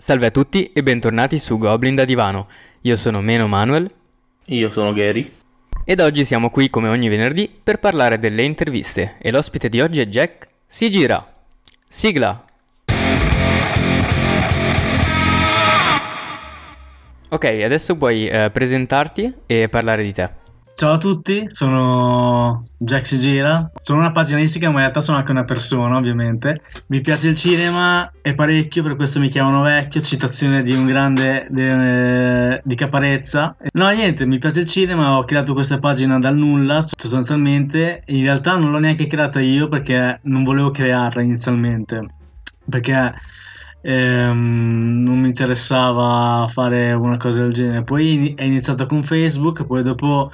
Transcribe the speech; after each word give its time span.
Salve 0.00 0.24
a 0.24 0.30
tutti 0.30 0.72
e 0.72 0.82
bentornati 0.82 1.38
su 1.38 1.58
Goblin 1.58 1.94
da 1.94 2.06
Divano. 2.06 2.48
Io 2.80 2.96
sono 2.96 3.20
Meno 3.20 3.46
Manuel. 3.46 3.90
Io 4.46 4.70
sono 4.70 4.94
Gary. 4.94 5.30
Ed 5.84 6.00
oggi 6.00 6.24
siamo 6.24 6.48
qui 6.48 6.70
come 6.70 6.88
ogni 6.88 7.10
venerdì 7.10 7.50
per 7.62 7.80
parlare 7.80 8.18
delle 8.18 8.44
interviste. 8.44 9.16
E 9.18 9.30
l'ospite 9.30 9.68
di 9.68 9.78
oggi 9.78 10.00
è 10.00 10.06
Jack. 10.06 10.48
Si 10.64 10.90
gira. 10.90 11.22
Sigla. 11.86 12.42
Ok, 17.28 17.44
adesso 17.44 17.94
puoi 17.98 18.26
eh, 18.26 18.48
presentarti 18.50 19.30
e 19.44 19.68
parlare 19.68 20.02
di 20.02 20.14
te. 20.14 20.39
Ciao 20.80 20.92
a 20.92 20.96
tutti, 20.96 21.44
sono 21.48 22.64
Jack 22.78 23.04
Sigira, 23.04 23.70
sono 23.82 23.98
una 23.98 24.12
paginistica 24.12 24.68
ma 24.68 24.76
in 24.76 24.78
realtà 24.78 25.02
sono 25.02 25.18
anche 25.18 25.30
una 25.30 25.44
persona 25.44 25.98
ovviamente. 25.98 26.62
Mi 26.86 27.02
piace 27.02 27.28
il 27.28 27.36
cinema 27.36 28.10
e 28.22 28.32
parecchio, 28.32 28.82
per 28.82 28.96
questo 28.96 29.20
mi 29.20 29.28
chiamano 29.28 29.60
vecchio, 29.60 30.00
citazione 30.00 30.62
di 30.62 30.72
un 30.72 30.86
grande 30.86 31.46
de, 31.50 32.62
di 32.64 32.74
Caparezza. 32.76 33.54
No 33.72 33.90
niente, 33.90 34.24
mi 34.24 34.38
piace 34.38 34.60
il 34.60 34.68
cinema, 34.68 35.18
ho 35.18 35.24
creato 35.24 35.52
questa 35.52 35.78
pagina 35.78 36.18
dal 36.18 36.34
nulla 36.34 36.80
sostanzialmente, 36.80 38.02
in 38.06 38.24
realtà 38.24 38.56
non 38.56 38.70
l'ho 38.70 38.78
neanche 38.78 39.06
creata 39.06 39.38
io 39.38 39.68
perché 39.68 40.20
non 40.22 40.44
volevo 40.44 40.70
crearla 40.70 41.20
inizialmente, 41.20 42.06
perché 42.66 43.12
ehm, 43.82 45.02
non 45.02 45.20
mi 45.20 45.26
interessava 45.26 46.48
fare 46.48 46.94
una 46.94 47.18
cosa 47.18 47.42
del 47.42 47.52
genere. 47.52 47.82
Poi 47.82 48.32
è 48.34 48.44
iniziato 48.44 48.86
con 48.86 49.02
Facebook, 49.02 49.66
poi 49.66 49.82
dopo 49.82 50.30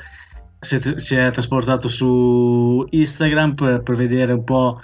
si 0.66 0.76
è, 0.76 0.98
si 0.98 1.14
è 1.14 1.30
trasportato 1.30 1.88
su 1.88 2.84
Instagram 2.88 3.54
per, 3.54 3.82
per 3.82 3.96
vedere 3.96 4.32
un 4.32 4.44
po' 4.44 4.80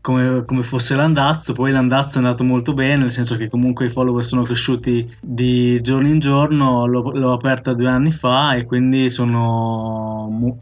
come, 0.00 0.44
come, 0.44 0.62
fosse 0.62 0.94
l'andazzo. 0.94 1.52
Poi 1.52 1.72
l'andazzo 1.72 2.14
è 2.14 2.22
andato 2.22 2.44
molto 2.44 2.72
bene, 2.72 2.96
nel 2.96 3.12
senso 3.12 3.36
che 3.36 3.48
comunque 3.48 3.86
i 3.86 3.90
follower 3.90 4.24
sono 4.24 4.42
cresciuti 4.42 5.16
di 5.20 5.80
giorno 5.80 6.08
in 6.08 6.20
giorno. 6.20 6.86
L'ho, 6.86 7.10
l'ho 7.10 7.32
aperta 7.32 7.72
due 7.74 7.88
anni 7.88 8.12
fa 8.12 8.54
e 8.54 8.64
quindi 8.66 9.10
sono 9.10 10.28
mo, 10.30 10.60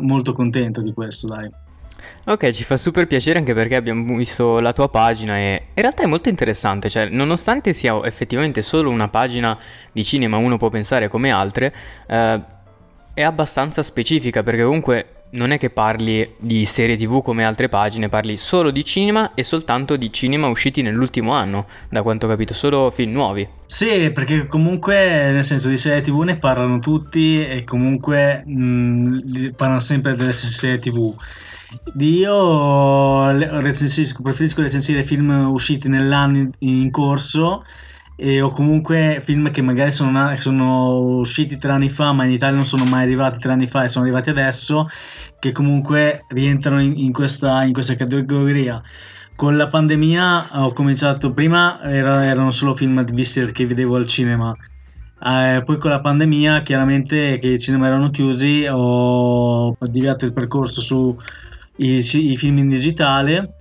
molto 0.00 0.32
contento 0.32 0.80
di 0.80 0.92
questo, 0.92 1.26
dai. 1.26 1.50
Ok, 2.26 2.50
ci 2.50 2.64
fa 2.64 2.76
super 2.76 3.06
piacere 3.06 3.38
anche 3.38 3.52
perché 3.52 3.76
abbiamo 3.76 4.16
visto 4.16 4.58
la 4.60 4.72
tua 4.72 4.88
pagina 4.88 5.36
e 5.36 5.66
in 5.74 5.82
realtà 5.82 6.04
è 6.04 6.06
molto 6.06 6.28
interessante, 6.28 6.88
cioè 6.88 7.08
nonostante 7.08 7.72
sia 7.72 8.02
effettivamente 8.04 8.62
solo 8.62 8.88
una 8.90 9.08
pagina 9.08 9.58
di 9.92 10.02
cinema, 10.02 10.38
uno 10.38 10.56
può 10.56 10.70
pensare 10.70 11.08
come 11.08 11.30
altre, 11.30 11.74
eh, 12.06 12.40
è 13.14 13.22
abbastanza 13.22 13.82
specifica 13.82 14.42
perché 14.42 14.64
comunque 14.64 15.06
non 15.34 15.50
è 15.50 15.58
che 15.58 15.70
parli 15.70 16.34
di 16.38 16.64
serie 16.64 16.96
tv 16.96 17.22
come 17.22 17.44
altre 17.44 17.68
pagine, 17.68 18.08
parli 18.08 18.36
solo 18.36 18.70
di 18.70 18.84
cinema 18.84 19.34
e 19.34 19.42
soltanto 19.42 19.96
di 19.96 20.12
cinema 20.12 20.48
usciti 20.48 20.82
nell'ultimo 20.82 21.32
anno, 21.32 21.66
da 21.88 22.02
quanto 22.02 22.26
ho 22.26 22.28
capito, 22.28 22.54
solo 22.54 22.90
film 22.90 23.12
nuovi. 23.12 23.48
Sì, 23.66 24.10
perché 24.12 24.46
comunque 24.46 25.30
nel 25.30 25.44
senso 25.44 25.68
di 25.68 25.76
serie 25.76 26.02
tv 26.02 26.20
ne 26.20 26.36
parlano 26.36 26.78
tutti 26.78 27.44
e 27.44 27.64
comunque 27.64 28.44
mh, 28.44 29.54
parlano 29.56 29.80
sempre 29.80 30.14
delle 30.14 30.32
stesse 30.32 30.52
serie 30.52 30.78
tv. 30.78 31.14
Io 31.98 33.30
recensisco, 33.60 34.22
preferisco 34.22 34.62
recensire 34.62 35.02
film 35.02 35.30
usciti 35.52 35.88
nell'anno 35.88 36.50
in 36.58 36.90
corso 36.92 37.64
e, 38.16 38.40
o 38.40 38.50
comunque 38.50 39.20
film 39.24 39.50
che 39.50 39.60
magari 39.60 39.90
sono, 39.90 40.34
sono, 40.36 40.98
usciti 41.18 41.56
tre 41.56 41.72
anni 41.72 41.88
fa 41.88 42.12
ma 42.12 42.24
in 42.24 42.30
Italia 42.30 42.56
non 42.56 42.66
sono 42.66 42.84
mai 42.84 43.02
arrivati 43.02 43.38
tre 43.38 43.52
anni 43.52 43.66
fa 43.66 43.84
e 43.84 43.88
sono 43.88 44.04
arrivati 44.04 44.30
adesso 44.30 44.88
che 45.38 45.52
comunque 45.52 46.24
rientrano 46.28 46.80
in, 46.80 46.96
in, 46.96 47.12
questa, 47.12 47.64
in 47.64 47.72
questa, 47.72 47.96
categoria. 47.96 48.80
Con 49.36 49.56
la 49.56 49.66
pandemia 49.66 50.62
ho 50.62 50.72
cominciato 50.72 51.32
prima 51.32 51.82
era, 51.82 52.24
erano 52.24 52.52
solo 52.52 52.74
film 52.74 53.04
visti 53.04 53.50
che 53.52 53.66
vedevo 53.66 53.96
al 53.96 54.06
cinema. 54.06 54.56
Eh, 55.26 55.62
poi 55.64 55.78
con 55.78 55.90
la 55.90 56.00
pandemia 56.00 56.62
chiaramente 56.62 57.38
che 57.38 57.48
i 57.48 57.58
cinema 57.58 57.86
erano 57.86 58.10
chiusi 58.10 58.66
ho, 58.70 59.76
deviato 59.80 60.24
il 60.24 60.32
percorso 60.32 60.80
su 60.80 61.16
i, 61.76 61.96
i 61.96 62.36
film 62.36 62.58
in 62.58 62.68
digitale. 62.68 63.54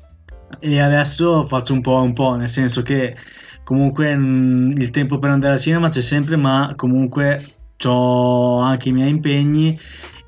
E 0.60 0.80
adesso 0.80 1.48
faccio 1.48 1.74
un 1.74 1.82
po' 1.82 2.02
un 2.02 2.14
po' 2.14 2.36
nel 2.36 2.50
senso 2.50 2.84
che 2.84 3.16
comunque 3.64 4.16
mh, 4.16 4.22
mm, 4.22 4.72
il 4.74 4.90
tempo 4.90 5.20
per 5.20 5.30
andare 5.30 5.54
al 5.54 5.60
cinema 5.60 5.90
c'è 5.90 6.02
sempre, 6.02 6.36
ma 6.36 6.74
comunque 6.76 7.56
ho 7.86 8.60
anche 8.60 8.90
i 8.90 8.92
miei 8.94 9.10
impegni 9.10 9.78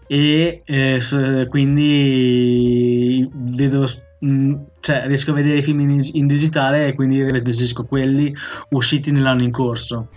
e 0.08 0.62
eh, 0.66 1.48
quindi 1.50 3.28
vedo 3.34 3.88
mm, 4.26 4.54
cioè, 4.80 5.04
riesco 5.08 5.32
a 5.32 5.36
vedere 5.36 5.58
i 5.58 5.64
film 5.64 5.80
in, 5.82 6.00
in 6.14 6.28
digitale 6.28 6.88
e 6.88 6.94
quindi 6.94 7.24
recensisco 7.24 7.86
quelli 7.86 8.34
usciti 8.70 9.12
nell'anno 9.12 9.44
in 9.44 9.52
corso. 9.52 10.10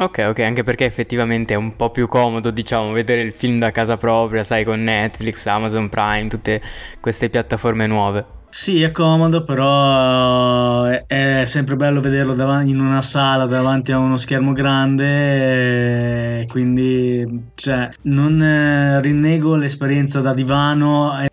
Ok, 0.00 0.26
ok, 0.28 0.38
anche 0.40 0.62
perché 0.62 0.84
effettivamente 0.84 1.54
è 1.54 1.56
un 1.56 1.74
po' 1.74 1.90
più 1.90 2.06
comodo, 2.06 2.52
diciamo, 2.52 2.92
vedere 2.92 3.20
il 3.22 3.32
film 3.32 3.58
da 3.58 3.72
casa 3.72 3.96
propria, 3.96 4.44
sai, 4.44 4.62
con 4.62 4.80
Netflix, 4.80 5.44
Amazon 5.46 5.88
Prime, 5.88 6.28
tutte 6.28 6.62
queste 7.00 7.28
piattaforme 7.28 7.88
nuove. 7.88 8.37
Sì, 8.50 8.82
è 8.82 8.90
comodo, 8.90 9.44
però 9.44 10.84
è, 10.84 11.04
è 11.06 11.44
sempre 11.44 11.76
bello 11.76 12.00
vederlo 12.00 12.34
davanti, 12.34 12.70
in 12.70 12.80
una 12.80 13.02
sala 13.02 13.44
davanti 13.46 13.92
a 13.92 13.98
uno 13.98 14.16
schermo 14.16 14.52
grande, 14.52 16.46
quindi 16.48 17.50
cioè, 17.54 17.88
non 18.02 18.42
eh, 18.42 19.00
rinnego 19.00 19.54
l'esperienza 19.54 20.20
da 20.20 20.32
divano 20.32 21.20
eh, 21.20 21.30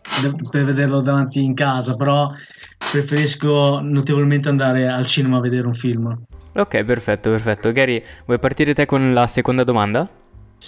per 0.51 0.65
vederlo 0.65 1.01
davanti 1.01 1.41
in 1.41 1.53
casa, 1.53 1.95
però 1.95 2.29
preferisco 2.91 3.79
notevolmente 3.81 4.49
andare 4.49 4.87
al 4.87 5.05
cinema 5.05 5.37
a 5.37 5.41
vedere 5.41 5.67
un 5.67 5.73
film. 5.73 6.15
Ok, 6.53 6.83
perfetto, 6.83 7.29
perfetto. 7.29 7.71
Gary, 7.71 8.01
vuoi 8.25 8.39
partire 8.39 8.73
te 8.73 8.85
con 8.85 9.13
la 9.13 9.27
seconda 9.27 9.63
domanda? 9.63 10.07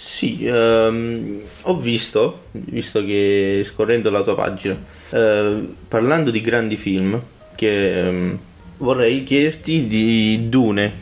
Sì, 0.00 0.44
ehm, 0.44 1.40
ho 1.62 1.76
visto, 1.76 2.44
visto 2.52 3.04
che 3.04 3.62
scorrendo 3.64 4.10
la 4.10 4.22
tua 4.22 4.36
pagina, 4.36 4.76
eh, 5.10 5.68
parlando 5.88 6.30
di 6.30 6.40
grandi 6.40 6.76
film, 6.76 7.20
che 7.56 8.06
ehm, 8.06 8.38
vorrei 8.76 9.24
chiederti 9.24 9.88
di 9.88 10.48
Dune. 10.48 10.92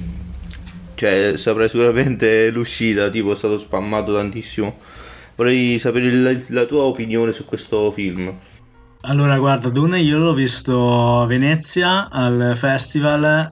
Cioè, 0.94 1.36
saprai 1.36 1.68
sicuramente 1.68 2.50
l'uscita, 2.50 3.10
tipo 3.10 3.32
è 3.32 3.36
stato 3.36 3.58
spammato 3.58 4.14
tantissimo. 4.14 4.78
Vorrei 5.34 5.78
sapere 5.78 6.10
la, 6.12 6.34
la 6.48 6.64
tua 6.64 6.84
opinione 6.84 7.32
su 7.32 7.44
questo 7.44 7.90
film. 7.90 8.32
Allora, 9.02 9.36
guarda, 9.36 9.68
Dune 9.68 10.00
io 10.00 10.16
l'ho 10.16 10.32
visto 10.32 11.20
a 11.20 11.26
Venezia 11.26 12.08
al 12.08 12.54
festival 12.56 13.50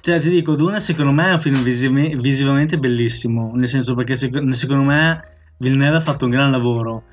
cioè, 0.00 0.20
ti 0.20 0.28
dico, 0.28 0.54
Dune 0.54 0.80
secondo 0.80 1.12
me 1.12 1.30
è 1.30 1.32
un 1.32 1.40
film 1.40 1.62
visiv- 1.62 2.20
visivamente 2.20 2.78
bellissimo, 2.78 3.52
nel 3.54 3.68
senso 3.68 3.94
perché 3.94 4.14
sec- 4.14 4.48
secondo 4.50 4.84
me 4.84 5.22
Villeneuve 5.58 5.96
ha 5.96 6.00
fatto 6.00 6.24
un 6.24 6.30
gran 6.30 6.50
lavoro. 6.50 7.04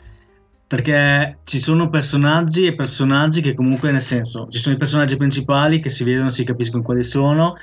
Perché 0.68 1.40
ci 1.44 1.60
sono 1.60 1.90
personaggi 1.90 2.66
e 2.66 2.76
personaggi 2.76 3.42
che 3.42 3.54
comunque, 3.54 3.92
nel 3.92 4.02
senso, 4.02 4.48
ci 4.50 4.58
sono 4.58 4.76
i 4.76 4.78
personaggi 4.78 5.18
principali 5.18 5.82
che 5.82 5.90
si 5.90 6.06
vedono, 6.06 6.30
si 6.30 6.46
capiscono 6.46 6.82
quali 6.82 7.04
sono, 7.04 7.58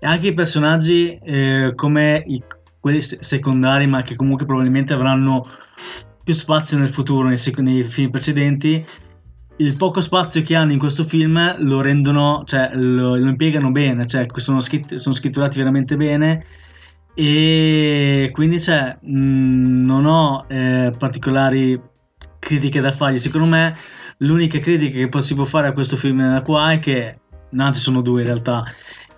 e 0.00 0.06
anche 0.06 0.28
i 0.28 0.34
personaggi 0.34 1.18
eh, 1.22 1.72
come 1.74 2.22
i, 2.26 2.42
quelli 2.80 3.00
secondari, 3.00 3.86
ma 3.86 4.02
che 4.02 4.16
comunque 4.16 4.46
probabilmente 4.46 4.94
avranno 4.94 5.46
più 6.22 6.32
spazio 6.32 6.78
nel 6.78 6.88
futuro, 6.88 7.28
nei, 7.28 7.38
nei 7.58 7.82
film 7.84 8.10
precedenti, 8.10 8.84
il 9.56 9.76
poco 9.76 10.00
spazio 10.00 10.42
che 10.42 10.56
hanno 10.56 10.72
in 10.72 10.78
questo 10.78 11.04
film 11.04 11.56
lo 11.58 11.80
rendono, 11.80 12.42
cioè 12.44 12.70
lo, 12.74 13.16
lo 13.16 13.28
impiegano 13.28 13.70
bene, 13.70 14.06
cioè 14.06 14.26
sono, 14.36 14.60
scritt- 14.60 14.94
sono, 14.94 15.14
scritturati 15.14 15.58
veramente 15.58 15.96
bene 15.96 16.44
e 17.14 18.30
quindi 18.32 18.60
cioè, 18.60 18.96
mh, 19.00 19.16
mm, 19.16 19.84
non 19.84 20.06
ho 20.06 20.44
eh, 20.48 20.92
particolari 20.98 21.80
critiche 22.38 22.80
da 22.80 22.90
fargli. 22.90 23.18
Secondo 23.18 23.46
me 23.46 23.74
l'unica 24.18 24.58
critica 24.58 25.06
che 25.06 25.20
si 25.20 25.34
può 25.34 25.44
fare 25.44 25.68
a 25.68 25.72
questo 25.72 25.96
film 25.96 26.42
qua 26.42 26.72
è 26.72 26.78
che, 26.80 27.20
anzi 27.56 27.80
sono 27.80 28.00
due 28.00 28.22
in 28.22 28.26
realtà, 28.26 28.64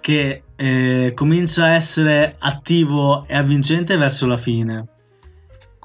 che 0.00 0.42
eh, 0.54 1.12
comincia 1.14 1.64
a 1.64 1.74
essere 1.74 2.36
attivo 2.38 3.26
e 3.26 3.34
avvincente 3.34 3.96
verso 3.96 4.26
la 4.26 4.36
fine 4.36 4.88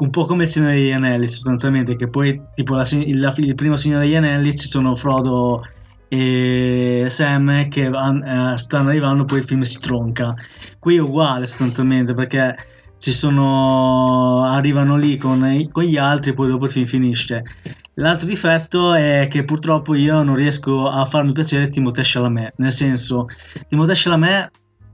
un 0.02 0.10
po' 0.10 0.26
come 0.26 0.44
il 0.44 0.50
Signore 0.50 0.76
degli 0.76 0.92
Anelli 0.92 1.28
sostanzialmente, 1.28 1.96
che 1.96 2.08
poi 2.08 2.42
tipo 2.56 2.76
la, 2.76 2.86
il, 2.92 3.34
il, 3.38 3.56
primo 3.56 3.76
Signore 3.76 4.06
degli 4.06 4.16
Anelli 4.16 4.56
ci 4.56 4.68
sono 4.68 4.96
Frodo 4.96 5.64
e 6.08 7.06
Sam 7.08 7.70
che 7.70 7.86
uh, 7.86 8.56
stanno 8.56 8.90
arrivando, 8.90 9.26
poi 9.26 9.40
il 9.40 9.46
film 9.46 9.62
si 9.62 9.80
tronca. 9.80 10.34
Qui 10.80 10.96
è 10.96 11.00
uguale 11.00 11.46
sostanzialmente 11.46 12.16
perché 12.16 12.56
ci 12.98 13.12
sono, 13.12 14.44
arrivano 14.44 14.98
lì 14.98 15.18
con, 15.18 15.68
con 15.72 15.84
gli 15.84 15.98
altri 15.98 16.32
e 16.32 16.34
poi 16.34 16.50
dopo 16.50 16.66
il 16.66 16.72
film 16.72 16.86
finisce. 16.86 17.44
L'altro 17.96 18.26
difetto 18.26 18.96
è 18.96 19.28
che 19.30 19.44
purtroppo 19.44 19.94
io 19.94 20.24
non 20.24 20.36
riesco 20.36 20.88
a 20.88 21.06
farmi 21.06 21.32
piacere 21.32 21.70
Timothée 21.70 22.04
Chalamet, 22.04 22.54
nel 22.58 22.72
senso 22.72 23.28
Timothée 23.70 23.96
Chalamet 23.96 24.52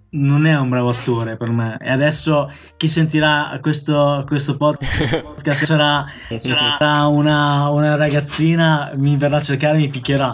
non 0.10 0.46
è 0.46 0.58
un 0.58 0.70
bravo 0.70 0.90
attore 0.90 1.38
per 1.38 1.50
me. 1.50 1.78
E 1.80 1.92
adesso 1.92 2.52
chi 2.78 2.88
sentirà 2.88 3.58
questo, 3.62 4.24
questo 4.26 4.56
podcast 4.58 5.66
sarà, 5.66 6.06
sarà 6.38 7.06
una, 7.08 7.70
una, 7.70 7.96
ragazzina 7.96 8.92
mi 8.96 9.18
verrà 9.18 9.38
a 9.38 9.42
cercare 9.42 9.78
e 9.78 9.82
mi 9.82 9.90
picchierà. 9.90 10.34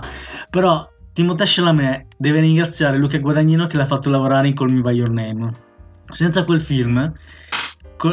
Però 0.50 0.90
Timothée 1.14 1.46
Chalamet 1.48 2.08
deve 2.18 2.40
ringraziare 2.40 2.98
Luca 2.98 3.18
Guadagnino 3.18 3.68
che 3.68 3.78
l'ha 3.78 3.86
fatto 3.86 4.10
lavorare 4.10 4.48
in 4.48 4.56
Call 4.56 4.72
Me 4.72 4.82
By 4.82 4.94
Your 4.94 5.10
Name. 5.10 5.52
Senza 6.10 6.44
quel 6.44 6.62
film 6.62 7.12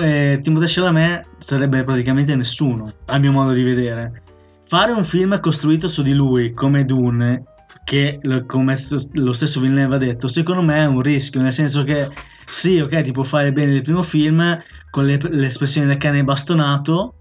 eh, 0.02 0.38
Timothée 0.42 0.68
Chalamet 0.68 1.26
sarebbe 1.38 1.82
praticamente 1.82 2.34
nessuno, 2.34 2.92
a 3.06 3.18
mio 3.18 3.32
modo 3.32 3.52
di 3.52 3.62
vedere. 3.62 4.22
Fare 4.66 4.92
un 4.92 5.04
film 5.04 5.40
costruito 5.40 5.88
su 5.88 6.02
di 6.02 6.12
lui 6.12 6.52
come 6.52 6.84
Dune, 6.84 7.42
che 7.90 8.20
come 8.46 8.78
lo 9.14 9.32
stesso 9.32 9.58
Villeneuve 9.58 9.96
ha 9.96 9.98
detto, 9.98 10.28
secondo 10.28 10.62
me 10.62 10.78
è 10.78 10.87
un 10.87 11.02
rischio, 11.02 11.40
nel 11.40 11.50
senso 11.50 11.82
che 11.82 12.08
sì, 12.46 12.78
ok, 12.78 13.00
ti 13.00 13.10
può 13.10 13.25
fare 13.25 13.50
bene 13.50 13.72
il 13.72 13.82
primo 13.82 14.02
film 14.02 14.62
con 14.90 15.06
le, 15.06 15.19
l'espressione 15.20 15.88
del 15.88 15.96
cane 15.96 16.22
bastonato, 16.22 17.14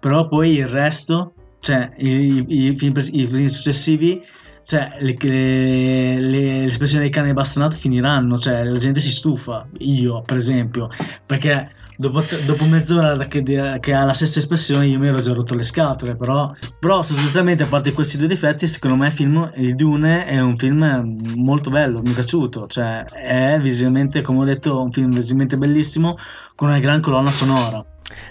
però 0.00 0.26
poi 0.26 0.54
il 0.54 0.66
resto, 0.66 1.34
cioè 1.60 1.92
i, 1.98 2.42
i, 2.48 2.68
i, 2.68 2.78
film, 2.78 2.94
i 2.96 3.26
film, 3.26 3.44
successivi, 3.44 4.22
cioè 4.64 4.96
le, 5.00 5.14
le, 5.20 6.20
le, 6.20 6.64
espressioni 6.64 7.04
del 7.04 7.12
cane 7.12 7.34
bastonato 7.34 7.76
finiranno, 7.76 8.38
cioè 8.38 8.64
la 8.64 8.78
gente 8.78 9.00
si 9.00 9.10
stufa, 9.10 9.68
io 9.80 10.22
per 10.22 10.38
esempio, 10.38 10.88
perché 11.26 11.70
dopo, 11.96 12.22
dopo 12.44 12.64
mezz'ora 12.64 13.16
che, 13.26 13.42
che, 13.42 13.92
ha 13.92 14.04
la 14.04 14.14
stessa 14.14 14.38
espressione 14.38 14.86
io 14.86 14.98
mi 14.98 15.08
ero 15.08 15.20
già 15.20 15.32
rotto 15.32 15.54
le 15.54 15.62
scatole 15.62 16.16
però, 16.16 16.52
però 16.78 17.02
sostanzialmente 17.02 17.62
a 17.62 17.66
parte 17.66 17.92
questi 17.92 18.16
due 18.16 18.26
difetti 18.26 18.66
secondo 18.66 18.96
me 18.96 19.06
il 19.08 19.12
film 19.12 19.52
il 19.56 19.74
Dune 19.74 20.26
è 20.26 20.40
un 20.40 20.56
film 20.56 21.18
molto 21.36 21.70
bello 21.70 22.00
mi 22.00 22.10
è 22.10 22.14
piaciuto 22.14 22.66
cioè 22.66 23.04
è 23.04 23.58
visivamente 23.60 24.22
come 24.22 24.40
ho 24.40 24.44
detto 24.44 24.80
un 24.80 24.92
film 24.92 25.12
visivamente 25.12 25.56
bellissimo 25.56 26.16
con 26.54 26.68
una 26.68 26.78
gran 26.78 27.00
colonna 27.00 27.30
sonora 27.30 27.84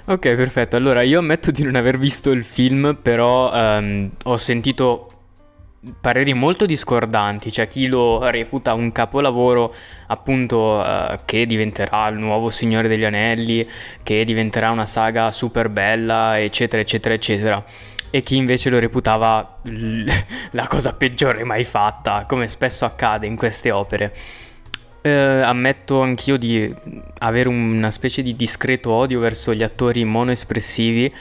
Ok, 0.06 0.36
perfetto. 0.36 0.76
Allora, 0.76 1.02
io 1.02 1.20
ammetto 1.20 1.52
di 1.52 1.64
non 1.64 1.76
aver 1.76 1.98
visto 1.98 2.32
il 2.32 2.44
film, 2.44 2.98
però 3.02 3.52
um, 3.54 4.10
ho 4.24 4.38
sentito 4.38 5.13
pareri 6.00 6.34
molto 6.34 6.66
discordanti, 6.66 7.50
c'è 7.50 7.68
chi 7.68 7.88
lo 7.88 8.30
reputa 8.30 8.74
un 8.74 8.92
capolavoro 8.92 9.74
appunto 10.08 10.80
uh, 10.80 11.20
che 11.26 11.46
diventerà 11.46 12.08
il 12.08 12.18
nuovo 12.18 12.50
Signore 12.50 12.88
degli 12.88 13.04
Anelli, 13.04 13.68
che 14.02 14.24
diventerà 14.24 14.72
una 14.72 14.86
saga 14.86 15.32
super 15.32 15.70
bella, 15.70 16.40
eccetera, 16.40 16.82
eccetera, 16.82 17.14
eccetera. 17.14 17.64
E 18.10 18.22
chi 18.22 18.38
invece 18.38 18.70
lo 18.70 18.80
reputava 18.80 19.60
l- 19.64 20.06
la 20.52 20.68
cosa 20.68 20.94
peggiore 20.94 21.44
mai 21.44 21.66
fatta, 21.66 22.26
come 22.28 22.48
spesso 22.48 22.86
accade 22.86 23.28
in 23.28 23.36
queste 23.36 23.72
opere. 23.72 24.16
Eh, 25.02 25.12
ammetto 25.12 26.02
anch'io 26.02 26.38
di 26.38 26.74
avere 27.18 27.50
una 27.50 27.92
specie 27.92 28.22
di 28.22 28.38
discreto 28.38 28.90
odio 28.92 29.20
verso 29.20 29.54
gli 29.54 29.64
attori 29.64 30.06
monoespressivi, 30.06 31.14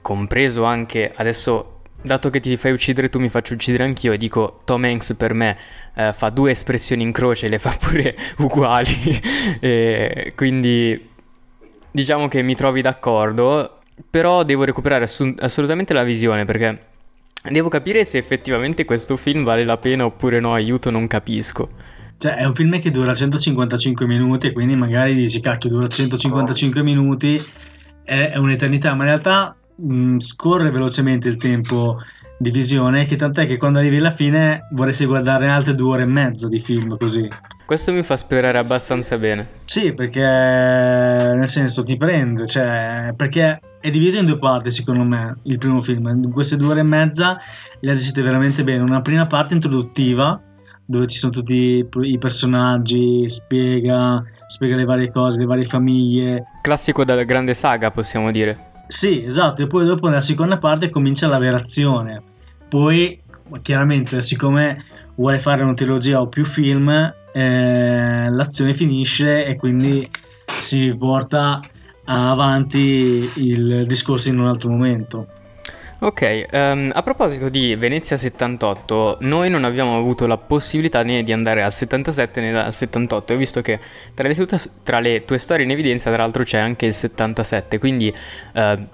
compreso 0.00 0.64
anche 0.64 1.12
adesso 1.14 1.75
dato 2.06 2.30
che 2.30 2.40
ti 2.40 2.56
fai 2.56 2.72
uccidere 2.72 3.08
tu 3.08 3.18
mi 3.18 3.28
faccio 3.28 3.54
uccidere 3.54 3.84
anch'io 3.84 4.12
e 4.12 4.16
dico 4.16 4.60
Tom 4.64 4.84
Hanks 4.84 5.14
per 5.14 5.34
me 5.34 5.56
eh, 5.94 6.12
fa 6.12 6.30
due 6.30 6.52
espressioni 6.52 7.02
in 7.02 7.12
croce 7.12 7.46
e 7.46 7.48
le 7.48 7.58
fa 7.58 7.76
pure 7.78 8.16
uguali. 8.38 9.20
E 9.60 10.32
quindi 10.34 11.08
diciamo 11.90 12.28
che 12.28 12.42
mi 12.42 12.54
trovi 12.54 12.80
d'accordo 12.80 13.80
però 14.08 14.42
devo 14.42 14.64
recuperare 14.64 15.04
ass- 15.04 15.34
assolutamente 15.38 15.92
la 15.94 16.02
visione 16.02 16.44
perché 16.44 16.78
devo 17.50 17.68
capire 17.68 18.04
se 18.04 18.18
effettivamente 18.18 18.84
questo 18.84 19.16
film 19.16 19.44
vale 19.44 19.64
la 19.64 19.78
pena 19.78 20.04
oppure 20.04 20.40
no 20.40 20.52
aiuto 20.52 20.90
non 20.90 21.06
capisco. 21.06 21.68
Cioè 22.18 22.36
è 22.36 22.44
un 22.44 22.54
film 22.54 22.78
che 22.80 22.90
dura 22.90 23.14
155 23.14 24.06
minuti 24.06 24.52
quindi 24.52 24.74
magari 24.74 25.14
dici 25.14 25.40
cacchio 25.40 25.68
dura 25.68 25.88
155 25.88 26.82
minuti 26.82 27.38
è, 28.04 28.30
è 28.32 28.36
un'eternità 28.36 28.94
ma 28.94 29.02
in 29.02 29.08
realtà 29.08 29.56
mh, 29.76 29.94
mm, 29.94 30.18
scorre 30.18 30.70
velocemente 30.70 31.28
il 31.28 31.36
tempo 31.36 31.98
di 32.38 32.50
visione, 32.50 33.06
che 33.06 33.16
tant'è 33.16 33.46
che 33.46 33.56
quando 33.56 33.78
arrivi 33.78 33.96
alla 33.96 34.10
fine 34.10 34.66
vorresti 34.72 35.06
guardare 35.06 35.48
altre 35.48 35.74
due 35.74 35.94
ore 35.94 36.02
e 36.02 36.06
mezza 36.06 36.48
di 36.48 36.60
film 36.60 36.96
così. 36.98 37.28
Questo 37.64 37.92
mi 37.92 38.02
fa 38.02 38.16
sperare 38.16 38.58
abbastanza 38.58 39.16
bene. 39.18 39.48
Sì, 39.64 39.92
perché 39.94 40.20
nel 40.20 41.48
senso 41.48 41.82
ti 41.82 41.96
prende, 41.96 42.46
cioè, 42.46 43.12
perché 43.16 43.60
è 43.80 43.90
diviso 43.90 44.18
in 44.18 44.26
due 44.26 44.38
parti 44.38 44.70
secondo 44.70 45.04
me 45.04 45.36
il 45.44 45.58
primo 45.58 45.82
film. 45.82 46.06
In 46.08 46.30
queste 46.30 46.56
due 46.56 46.72
ore 46.72 46.80
e 46.80 46.84
mezza 46.84 47.38
le 47.80 47.92
recite 47.92 48.22
veramente 48.22 48.62
bene. 48.62 48.82
Una 48.82 49.00
prima 49.00 49.26
parte 49.26 49.54
introduttiva 49.54 50.40
dove 50.84 51.06
ci 51.08 51.18
sono 51.18 51.32
tutti 51.32 51.84
i 52.02 52.18
personaggi, 52.18 53.28
spiega, 53.28 54.22
spiega 54.46 54.76
le 54.76 54.84
varie 54.84 55.10
cose, 55.10 55.38
le 55.38 55.46
varie 55.46 55.64
famiglie. 55.64 56.44
Classico 56.62 57.04
della 57.04 57.24
grande 57.24 57.54
saga 57.54 57.90
possiamo 57.90 58.30
dire. 58.30 58.74
Sì, 58.86 59.24
esatto, 59.24 59.62
e 59.62 59.66
poi 59.66 59.84
dopo 59.84 60.08
nella 60.08 60.20
seconda 60.20 60.58
parte 60.58 60.90
comincia 60.90 61.26
la 61.26 61.38
vera 61.38 61.56
azione. 61.56 62.22
Poi, 62.68 63.20
chiaramente, 63.62 64.22
siccome 64.22 64.84
vuole 65.16 65.38
fare 65.38 65.62
una 65.62 65.74
trilogia 65.74 66.20
o 66.20 66.28
più 66.28 66.44
film, 66.44 66.88
eh, 67.32 68.28
l'azione 68.30 68.74
finisce 68.74 69.44
e 69.44 69.56
quindi 69.56 70.08
si 70.46 70.94
porta 70.96 71.60
avanti 72.04 73.30
il 73.36 73.84
discorso 73.86 74.28
in 74.28 74.38
un 74.38 74.46
altro 74.46 74.70
momento. 74.70 75.26
Ok, 75.98 76.46
um, 76.52 76.90
a 76.92 77.02
proposito 77.02 77.48
di 77.48 77.74
Venezia 77.74 78.18
78, 78.18 79.16
noi 79.20 79.48
non 79.48 79.64
abbiamo 79.64 79.96
avuto 79.96 80.26
la 80.26 80.36
possibilità 80.36 81.02
né 81.02 81.22
di 81.22 81.32
andare 81.32 81.62
al 81.62 81.72
77 81.72 82.40
né 82.42 82.64
al 82.64 82.72
78 82.72 83.32
e 83.32 83.36
visto 83.38 83.62
che 83.62 83.80
tra 84.12 84.28
le, 84.28 84.34
tue, 84.34 84.46
tra 84.82 85.00
le 85.00 85.24
tue 85.24 85.38
storie 85.38 85.64
in 85.64 85.70
evidenza 85.70 86.12
tra 86.12 86.22
l'altro 86.22 86.44
c'è 86.44 86.58
anche 86.58 86.84
il 86.84 86.92
77, 86.92 87.78
quindi 87.78 88.14
uh, 88.54 88.86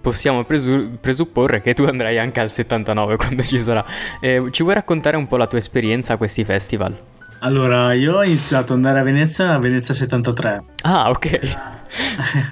possiamo 0.00 0.44
presu- 0.44 0.98
presupporre 0.98 1.60
che 1.60 1.74
tu 1.74 1.84
andrai 1.84 2.18
anche 2.18 2.40
al 2.40 2.48
79 2.48 3.16
quando 3.16 3.42
ci 3.42 3.58
sarà. 3.58 3.84
Eh, 4.18 4.48
ci 4.50 4.62
vuoi 4.62 4.74
raccontare 4.74 5.18
un 5.18 5.26
po' 5.26 5.36
la 5.36 5.46
tua 5.46 5.58
esperienza 5.58 6.14
a 6.14 6.16
questi 6.16 6.44
festival? 6.44 6.96
Allora, 7.40 7.92
io 7.92 8.16
ho 8.16 8.24
iniziato 8.24 8.72
ad 8.72 8.78
andare 8.78 9.00
a 9.00 9.02
Venezia 9.02 9.52
a 9.52 9.58
Venezia 9.58 9.92
73. 9.92 10.62
Ah, 10.82 11.10
ok. 11.10 11.40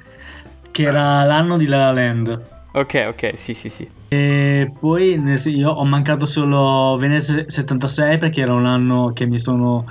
che 0.70 0.82
era 0.82 1.24
l'anno 1.24 1.56
di 1.56 1.66
La 1.66 1.90
La 1.90 1.92
Land. 1.92 2.54
Ok, 2.76 3.06
ok, 3.08 3.38
sì, 3.38 3.54
sì, 3.54 3.70
sì. 3.70 3.88
E 4.08 4.70
poi 4.78 5.18
io 5.46 5.70
ho 5.70 5.84
mancato 5.86 6.26
solo 6.26 6.98
Venezia 6.98 7.44
76 7.46 8.18
perché 8.18 8.42
era 8.42 8.52
un 8.52 8.66
anno 8.66 9.12
che 9.14 9.24
mi 9.24 9.38
sono 9.38 9.86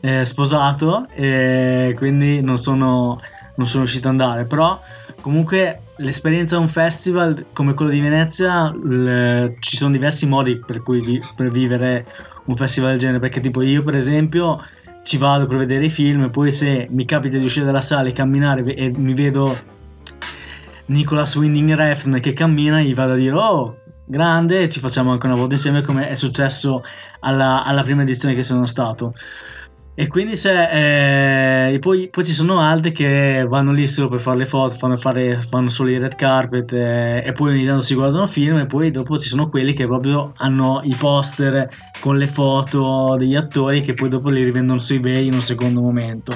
eh, 0.00 0.24
sposato 0.24 1.06
e 1.14 1.94
quindi 1.96 2.40
non 2.40 2.58
sono, 2.58 3.20
non 3.54 3.68
sono 3.68 3.84
riuscito 3.84 4.08
ad 4.08 4.14
andare. 4.14 4.44
Però 4.44 4.76
comunque 5.20 5.82
l'esperienza 5.98 6.56
di 6.56 6.62
un 6.62 6.68
festival 6.68 7.46
come 7.52 7.74
quello 7.74 7.92
di 7.92 8.00
Venezia 8.00 8.74
le, 8.74 9.58
ci 9.60 9.76
sono 9.76 9.92
diversi 9.92 10.26
modi 10.26 10.58
per 10.58 10.82
cui 10.82 11.00
vi, 11.00 11.22
per 11.36 11.52
vivere 11.52 12.06
un 12.46 12.56
festival 12.56 12.90
del 12.90 12.98
genere 12.98 13.20
perché 13.20 13.40
tipo 13.40 13.62
io 13.62 13.82
per 13.82 13.94
esempio 13.94 14.62
ci 15.04 15.16
vado 15.16 15.46
per 15.46 15.56
vedere 15.56 15.86
i 15.86 15.90
film 15.90 16.30
poi 16.30 16.52
se 16.52 16.86
mi 16.90 17.04
capita 17.04 17.38
di 17.38 17.44
uscire 17.44 17.64
dalla 17.64 17.80
sala 17.80 18.08
e 18.08 18.12
camminare 18.12 18.62
e 18.74 18.92
mi 18.94 19.14
vedo 19.14 19.56
Nicolas 20.86 21.34
Winding 21.34 21.74
Refn 21.74 22.20
che 22.20 22.32
cammina 22.32 22.80
gli 22.80 22.94
vado 22.94 23.12
a 23.12 23.16
dire 23.16 23.34
oh 23.34 23.78
grande 24.04 24.68
ci 24.68 24.80
facciamo 24.80 25.12
anche 25.12 25.26
una 25.26 25.34
volta 25.34 25.54
insieme 25.54 25.82
come 25.82 26.08
è 26.08 26.14
successo 26.14 26.82
alla, 27.20 27.64
alla 27.64 27.82
prima 27.82 28.02
edizione 28.02 28.34
che 28.34 28.42
sono 28.42 28.66
stato 28.66 29.14
e 29.98 30.08
quindi 30.08 30.36
se, 30.36 31.70
eh, 31.72 31.78
poi, 31.78 32.10
poi, 32.10 32.22
ci 32.22 32.32
sono 32.32 32.60
altri 32.60 32.92
che 32.92 33.46
vanno 33.48 33.72
lì 33.72 33.86
solo 33.86 34.08
per 34.08 34.20
fare 34.20 34.36
le 34.36 34.44
foto, 34.44 34.74
fanno, 34.74 34.98
fare, 34.98 35.40
fanno 35.40 35.70
solo 35.70 35.88
i 35.88 35.98
red 35.98 36.16
carpet 36.16 36.70
eh, 36.74 37.22
e 37.24 37.32
poi 37.32 37.52
ogni 37.54 37.64
tanto 37.64 37.80
si 37.80 37.94
guardano 37.94 38.26
film 38.26 38.58
e 38.58 38.66
poi 38.66 38.90
dopo 38.90 39.16
ci 39.16 39.30
sono 39.30 39.48
quelli 39.48 39.72
che 39.72 39.86
proprio 39.86 40.34
hanno 40.36 40.82
i 40.84 40.94
poster 40.96 41.66
con 41.98 42.18
le 42.18 42.26
foto 42.26 43.16
degli 43.18 43.34
attori 43.34 43.80
che 43.80 43.94
poi 43.94 44.10
dopo 44.10 44.28
li 44.28 44.44
rivendono 44.44 44.80
su 44.80 44.92
eBay 44.92 45.28
in 45.28 45.32
un 45.32 45.40
secondo 45.40 45.80
momento. 45.80 46.34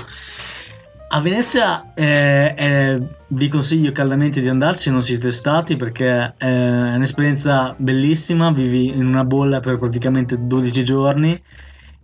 A 1.13 1.21
Venezia 1.21 1.93
eh, 1.95 2.55
eh, 2.57 3.03
vi 3.31 3.49
consiglio 3.49 3.91
caldamente 3.91 4.41
di 4.41 4.49
andarci 4.49 4.83
se 4.85 4.91
non 4.93 5.03
siete 5.03 5.33
stati 5.33 5.75
perché 5.75 6.35
è 6.37 6.49
un'esperienza 6.95 7.75
bellissima, 7.77 8.53
vivi 8.53 8.87
in 8.87 9.07
una 9.07 9.25
bolla 9.25 9.59
per 9.59 9.77
praticamente 9.79 10.47
12 10.47 10.85
giorni 10.85 11.43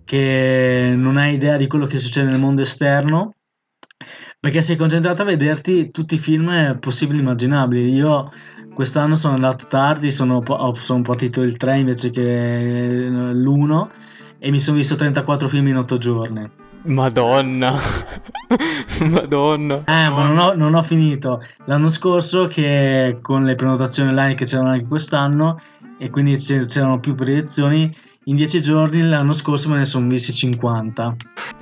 che 0.04 0.92
non 0.96 1.18
hai 1.18 1.34
idea 1.34 1.56
di 1.56 1.68
quello 1.68 1.86
che 1.86 1.98
succede 1.98 2.30
nel 2.30 2.40
mondo 2.40 2.62
esterno 2.62 3.34
perché 4.40 4.60
sei 4.60 4.74
concentrato 4.74 5.22
a 5.22 5.26
vederti 5.26 5.92
tutti 5.92 6.14
i 6.14 6.18
film 6.18 6.76
possibili 6.80 7.18
e 7.18 7.22
immaginabili. 7.22 7.94
Io 7.94 8.32
quest'anno 8.74 9.14
sono 9.14 9.34
andato 9.34 9.68
tardi, 9.68 10.10
sono, 10.10 10.42
sono 10.80 11.02
partito 11.02 11.42
il 11.42 11.56
3 11.56 11.78
invece 11.78 12.10
che 12.10 13.06
l'1 13.08 13.88
e 14.38 14.50
mi 14.50 14.60
sono 14.60 14.76
visto 14.76 14.96
34 14.96 15.48
film 15.48 15.68
in 15.68 15.76
8 15.76 15.98
giorni. 15.98 16.50
Madonna, 16.82 17.74
Madonna. 19.10 19.78
Eh, 19.86 20.08
ma 20.08 20.26
non 20.26 20.38
ho, 20.38 20.54
non 20.54 20.74
ho, 20.74 20.82
finito. 20.82 21.42
L'anno 21.64 21.88
scorso, 21.88 22.46
che 22.46 23.18
con 23.22 23.44
le 23.44 23.54
prenotazioni 23.54 24.10
online 24.10 24.34
che 24.34 24.44
c'erano 24.44 24.70
anche 24.70 24.86
quest'anno, 24.86 25.60
e 25.98 26.10
quindi 26.10 26.36
c'erano 26.36 27.00
più 27.00 27.14
proiezioni, 27.14 27.92
in 28.24 28.36
10 28.36 28.60
giorni 28.60 29.02
l'anno 29.02 29.32
scorso 29.32 29.68
me 29.68 29.78
ne 29.78 29.84
sono 29.84 30.08
visti 30.08 30.32
50. 30.32 31.16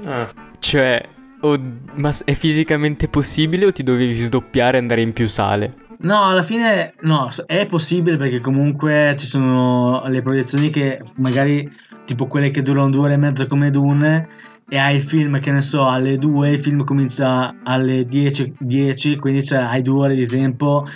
Ah. 0.04 0.28
Cioè, 0.58 1.08
oh, 1.40 1.60
ma 1.96 2.10
è 2.24 2.32
fisicamente 2.32 3.08
possibile 3.08 3.66
o 3.66 3.72
ti 3.72 3.82
dovevi 3.82 4.14
sdoppiare 4.14 4.76
e 4.76 4.80
andare 4.80 5.02
in 5.02 5.12
più 5.12 5.26
sale? 5.26 5.74
No, 5.98 6.28
alla 6.28 6.42
fine 6.42 6.94
no, 7.00 7.30
è 7.46 7.66
possibile 7.66 8.16
perché 8.16 8.40
comunque 8.40 9.14
ci 9.18 9.26
sono 9.26 10.02
le 10.06 10.20
proiezioni 10.22 10.70
che 10.70 11.00
magari 11.16 11.70
tipo 12.04 12.26
quelle 12.26 12.50
che 12.50 12.62
durano 12.62 12.90
due 12.90 13.06
ore 13.06 13.14
e 13.14 13.18
mezza 13.18 13.46
come 13.46 13.70
Dune 13.70 14.28
e 14.68 14.78
hai 14.78 14.96
il 14.96 15.02
film 15.02 15.38
che 15.40 15.50
ne 15.50 15.60
so 15.60 15.86
alle 15.86 16.16
2, 16.16 16.50
il 16.50 16.58
film 16.58 16.84
comincia 16.84 17.54
alle 17.62 18.04
10, 18.06 18.56
10 18.58 19.16
quindi 19.16 19.44
cioè, 19.44 19.58
hai 19.58 19.82
due 19.82 20.06
ore 20.06 20.14
di 20.14 20.26
tempo 20.26 20.86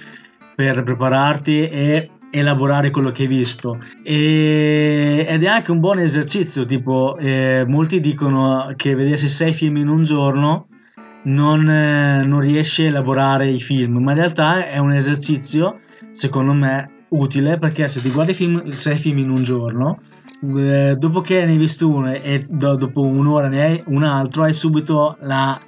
per 0.55 0.83
prepararti 0.83 1.69
e 1.69 2.11
elaborare 2.31 2.91
quello 2.91 3.11
che 3.11 3.23
hai 3.23 3.29
visto. 3.29 3.79
E, 4.03 5.25
ed 5.29 5.45
è 5.45 5.47
anche 5.47 5.71
un 5.71 5.81
buon 5.81 5.99
esercizio 5.99 6.65
tipo 6.65 7.17
eh, 7.19 7.65
molti 7.67 8.01
dicono 8.01 8.73
che 8.77 8.95
vedersi 8.95 9.29
sei 9.29 9.53
film 9.53 9.77
in 9.77 9.89
un 9.89 10.03
giorno 10.03 10.67
non, 11.25 11.69
eh, 11.69 12.25
non 12.25 12.41
riesce 12.41 12.85
a 12.85 12.89
elaborare 12.89 13.51
i 13.51 13.61
film 13.61 13.99
ma 13.99 14.13
in 14.13 14.19
realtà 14.19 14.69
è 14.69 14.79
un 14.79 14.93
esercizio 14.93 15.81
secondo 16.11 16.53
me 16.53 16.91
utile 17.09 17.59
perché 17.59 17.89
se 17.89 18.01
ti 18.01 18.11
guardi 18.11 18.35
film, 18.35 18.69
sei 18.69 18.97
film 18.97 19.19
in 19.19 19.31
un 19.31 19.43
giorno 19.43 20.01
eh, 20.41 20.95
dopo 20.97 21.21
che 21.21 21.45
ne 21.45 21.53
hai 21.53 21.57
visto 21.57 21.89
uno 21.89 22.13
e 22.13 22.45
do, 22.49 22.77
dopo 22.77 23.03
un'ora 23.03 23.49
ne 23.49 23.63
hai 23.63 23.83
un 23.87 24.05
altro, 24.05 24.45
hai 24.45 24.53
subito 24.53 25.17
la, 25.21 25.61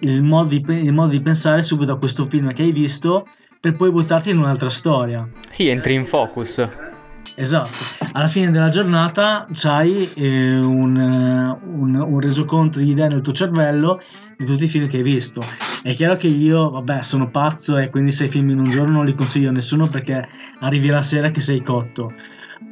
il, 0.00 0.22
modo 0.22 0.48
di, 0.48 0.64
il, 0.68 0.92
modo 0.92 1.10
di, 1.10 1.20
pensare 1.20 1.62
subito 1.62 1.92
a 1.92 1.98
questo 1.98 2.26
film 2.26 2.52
che 2.52 2.62
hai 2.62 2.72
visto 2.72 3.26
per 3.58 3.76
poi 3.76 3.90
buttarti 3.90 4.30
in 4.30 4.38
un'altra 4.38 4.68
storia. 4.68 5.28
Sì, 5.50 5.68
entri 5.68 5.94
in 5.94 6.06
focus. 6.06 6.90
Esatto, 7.34 7.70
alla 8.12 8.28
fine 8.28 8.50
della 8.50 8.68
giornata 8.68 9.46
c'hai 9.52 10.10
eh, 10.14 10.58
un, 10.58 10.96
un, 10.96 11.94
un, 11.94 12.20
resoconto 12.20 12.78
di 12.78 12.90
idee 12.90 13.08
nel 13.08 13.22
tuo 13.22 13.32
cervello 13.32 14.00
di 14.36 14.44
tutti 14.44 14.64
i 14.64 14.68
film 14.68 14.88
che 14.88 14.98
hai 14.98 15.02
visto. 15.02 15.40
È 15.82 15.94
chiaro 15.94 16.16
che 16.16 16.26
io, 16.26 16.70
vabbè, 16.70 17.02
sono 17.02 17.30
pazzo 17.30 17.78
e 17.78 17.90
quindi 17.90 18.12
sei 18.12 18.28
film 18.28 18.50
in 18.50 18.58
un 18.58 18.70
giorno 18.70 18.96
non 18.96 19.06
li 19.06 19.14
consiglio 19.14 19.48
a 19.48 19.52
nessuno 19.52 19.88
perché 19.88 20.28
arrivi 20.60 20.88
la 20.88 21.02
sera 21.02 21.30
che 21.30 21.40
sei 21.40 21.62
cotto 21.62 22.12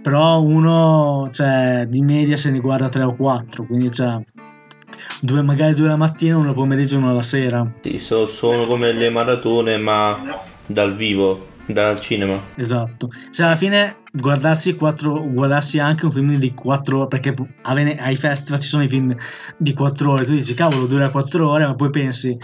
però 0.03 0.41
uno 0.41 1.29
cioè, 1.33 1.87
di 1.89 2.01
media 2.01 2.37
se 2.37 2.51
ne 2.51 2.61
guarda 2.61 2.89
3 2.89 3.03
o 3.03 3.15
4 3.15 3.65
quindi 3.65 3.93
cioè, 3.93 4.19
due, 5.21 5.43
magari 5.43 5.75
due 5.75 5.89
la 5.89 5.97
mattina 5.97 6.37
uno 6.37 6.55
pomeriggio 6.55 6.95
e 6.95 6.99
uno 6.99 7.15
la 7.15 7.23
sera. 7.23 7.71
Sì, 7.83 7.99
so, 7.99 8.27
sono 8.27 8.67
come 8.67 8.93
le 8.93 9.11
maratone 9.11 9.77
ma 9.77 10.19
dal 10.67 10.97
vivo 10.97 11.49
dal 11.67 12.01
cinema. 12.01 12.41
Esatto. 12.57 13.11
Cioè 13.31 13.47
alla 13.47 13.57
fine 13.57 13.97
guardarsi, 14.13 14.75
4, 14.75 15.31
guardarsi 15.31 15.79
anche 15.79 16.05
un 16.05 16.13
film 16.13 16.37
di 16.37 16.53
4 16.53 16.99
ore 16.99 17.09
perché 17.09 17.35
ai 17.63 18.17
festival 18.17 18.61
ci 18.61 18.69
sono 18.69 18.83
i 18.83 18.89
film 18.89 19.15
di 19.57 19.73
4 19.73 20.11
ore 20.11 20.25
tu 20.25 20.33
dici 20.33 20.55
cavolo 20.55 20.87
dura 20.87 21.11
4 21.11 21.49
ore 21.49 21.67
ma 21.67 21.75
poi 21.75 21.91
pensi 21.91 22.37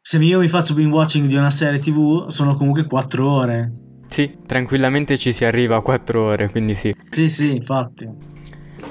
se 0.00 0.18
io 0.18 0.38
mi 0.38 0.48
faccio 0.48 0.74
binge 0.74 0.94
watching 0.94 1.26
di 1.26 1.34
una 1.34 1.50
serie 1.50 1.80
tv 1.80 2.28
sono 2.28 2.54
comunque 2.54 2.86
4 2.86 3.28
ore 3.28 3.72
sì, 4.06 4.38
tranquillamente 4.46 5.18
ci 5.18 5.32
si 5.32 5.44
arriva 5.44 5.76
a 5.76 5.80
4 5.80 6.22
ore, 6.22 6.50
quindi 6.50 6.74
sì. 6.74 6.94
Sì, 7.10 7.28
sì, 7.28 7.56
infatti. 7.56 8.08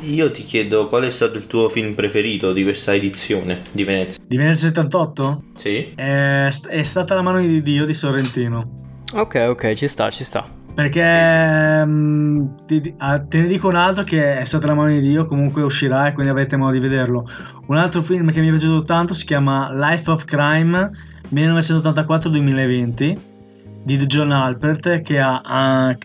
Io 0.01 0.29
ti 0.31 0.43
chiedo 0.43 0.87
qual 0.87 1.03
è 1.03 1.09
stato 1.09 1.37
il 1.37 1.47
tuo 1.47 1.69
film 1.69 1.93
preferito 1.93 2.53
di 2.53 2.63
questa 2.63 2.93
edizione 2.93 3.61
di 3.71 3.83
Venezia? 3.83 4.23
Di 4.27 4.37
Venezia 4.37 4.67
78? 4.67 5.43
Sì. 5.55 5.93
È, 5.95 6.47
è 6.47 6.83
stata 6.83 7.15
La 7.15 7.21
mano 7.21 7.39
di 7.39 7.61
Dio 7.61 7.85
di 7.85 7.93
Sorrentino. 7.93 8.83
Ok, 9.13 9.45
ok, 9.49 9.73
ci 9.73 9.87
sta, 9.87 10.09
ci 10.09 10.23
sta. 10.23 10.45
Perché 10.73 11.83
um, 11.85 12.65
ti, 12.65 12.93
ah, 12.97 13.19
te 13.19 13.39
ne 13.39 13.47
dico 13.47 13.69
un 13.69 13.75
altro 13.75 14.03
che 14.03 14.39
è 14.39 14.45
stata 14.45 14.67
La 14.67 14.73
mano 14.73 14.89
di 14.89 14.99
Dio, 14.99 15.25
comunque 15.25 15.63
uscirà 15.63 16.07
e 16.07 16.13
quindi 16.13 16.31
avrete 16.31 16.57
modo 16.57 16.73
di 16.73 16.79
vederlo. 16.79 17.25
Un 17.67 17.77
altro 17.77 18.01
film 18.01 18.31
che 18.31 18.41
mi 18.41 18.47
è 18.47 18.51
piaciuto 18.51 18.83
tanto 18.83 19.13
si 19.13 19.25
chiama 19.25 19.71
Life 19.73 20.11
of 20.11 20.25
Crime 20.25 20.91
1984-2020 21.33 23.33
di 23.85 23.97
John 24.07 24.31
Alpert 24.31 25.01
che, 25.01 25.19
ha, 25.19 25.41
ha, 25.41 25.95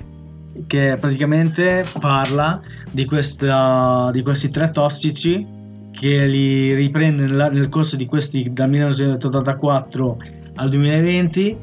che 0.66 0.96
praticamente 1.00 1.84
parla 1.98 2.60
di, 2.90 3.06
questa, 3.06 4.10
di, 4.12 4.22
questi 4.22 4.50
tre 4.50 4.70
tossici 4.70 5.46
che 5.90 6.26
li 6.26 6.74
riprende 6.74 7.24
nel, 7.24 7.48
nel 7.52 7.68
corso 7.70 7.96
di 7.96 8.04
questi 8.04 8.50
dal 8.52 8.68
1984 8.68 10.18
al 10.56 10.68
2020 10.68 11.56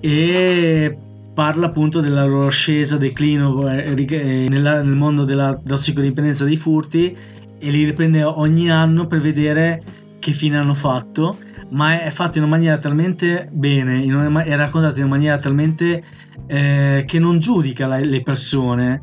e 0.00 0.98
parla 1.34 1.66
appunto 1.66 2.00
della 2.00 2.24
loro 2.24 2.46
ascesa, 2.46 2.96
declino 2.96 3.70
eh, 3.70 3.94
eh, 3.94 4.46
nella, 4.48 4.82
nel 4.82 4.96
mondo 4.96 5.24
della 5.24 5.60
tossicodipendenza 5.62 6.44
dei 6.44 6.56
furti 6.56 7.14
e 7.58 7.70
li 7.70 7.84
riprende 7.84 8.22
ogni 8.22 8.70
anno 8.70 9.06
per 9.06 9.20
vedere 9.20 9.82
che 10.18 10.32
fine 10.32 10.56
hanno 10.56 10.74
fatto 10.74 11.36
ma 11.70 12.00
è 12.00 12.10
fatto 12.10 12.38
in 12.38 12.44
una 12.44 12.52
maniera 12.56 12.78
talmente 12.78 13.48
bene, 13.50 14.02
una, 14.12 14.42
è 14.42 14.54
raccontato 14.56 14.98
in 14.98 15.04
una 15.04 15.14
maniera 15.14 15.38
talmente 15.38 16.02
eh, 16.46 17.04
che 17.06 17.18
non 17.18 17.38
giudica 17.38 17.86
la, 17.86 17.98
le 17.98 18.22
persone 18.22 19.02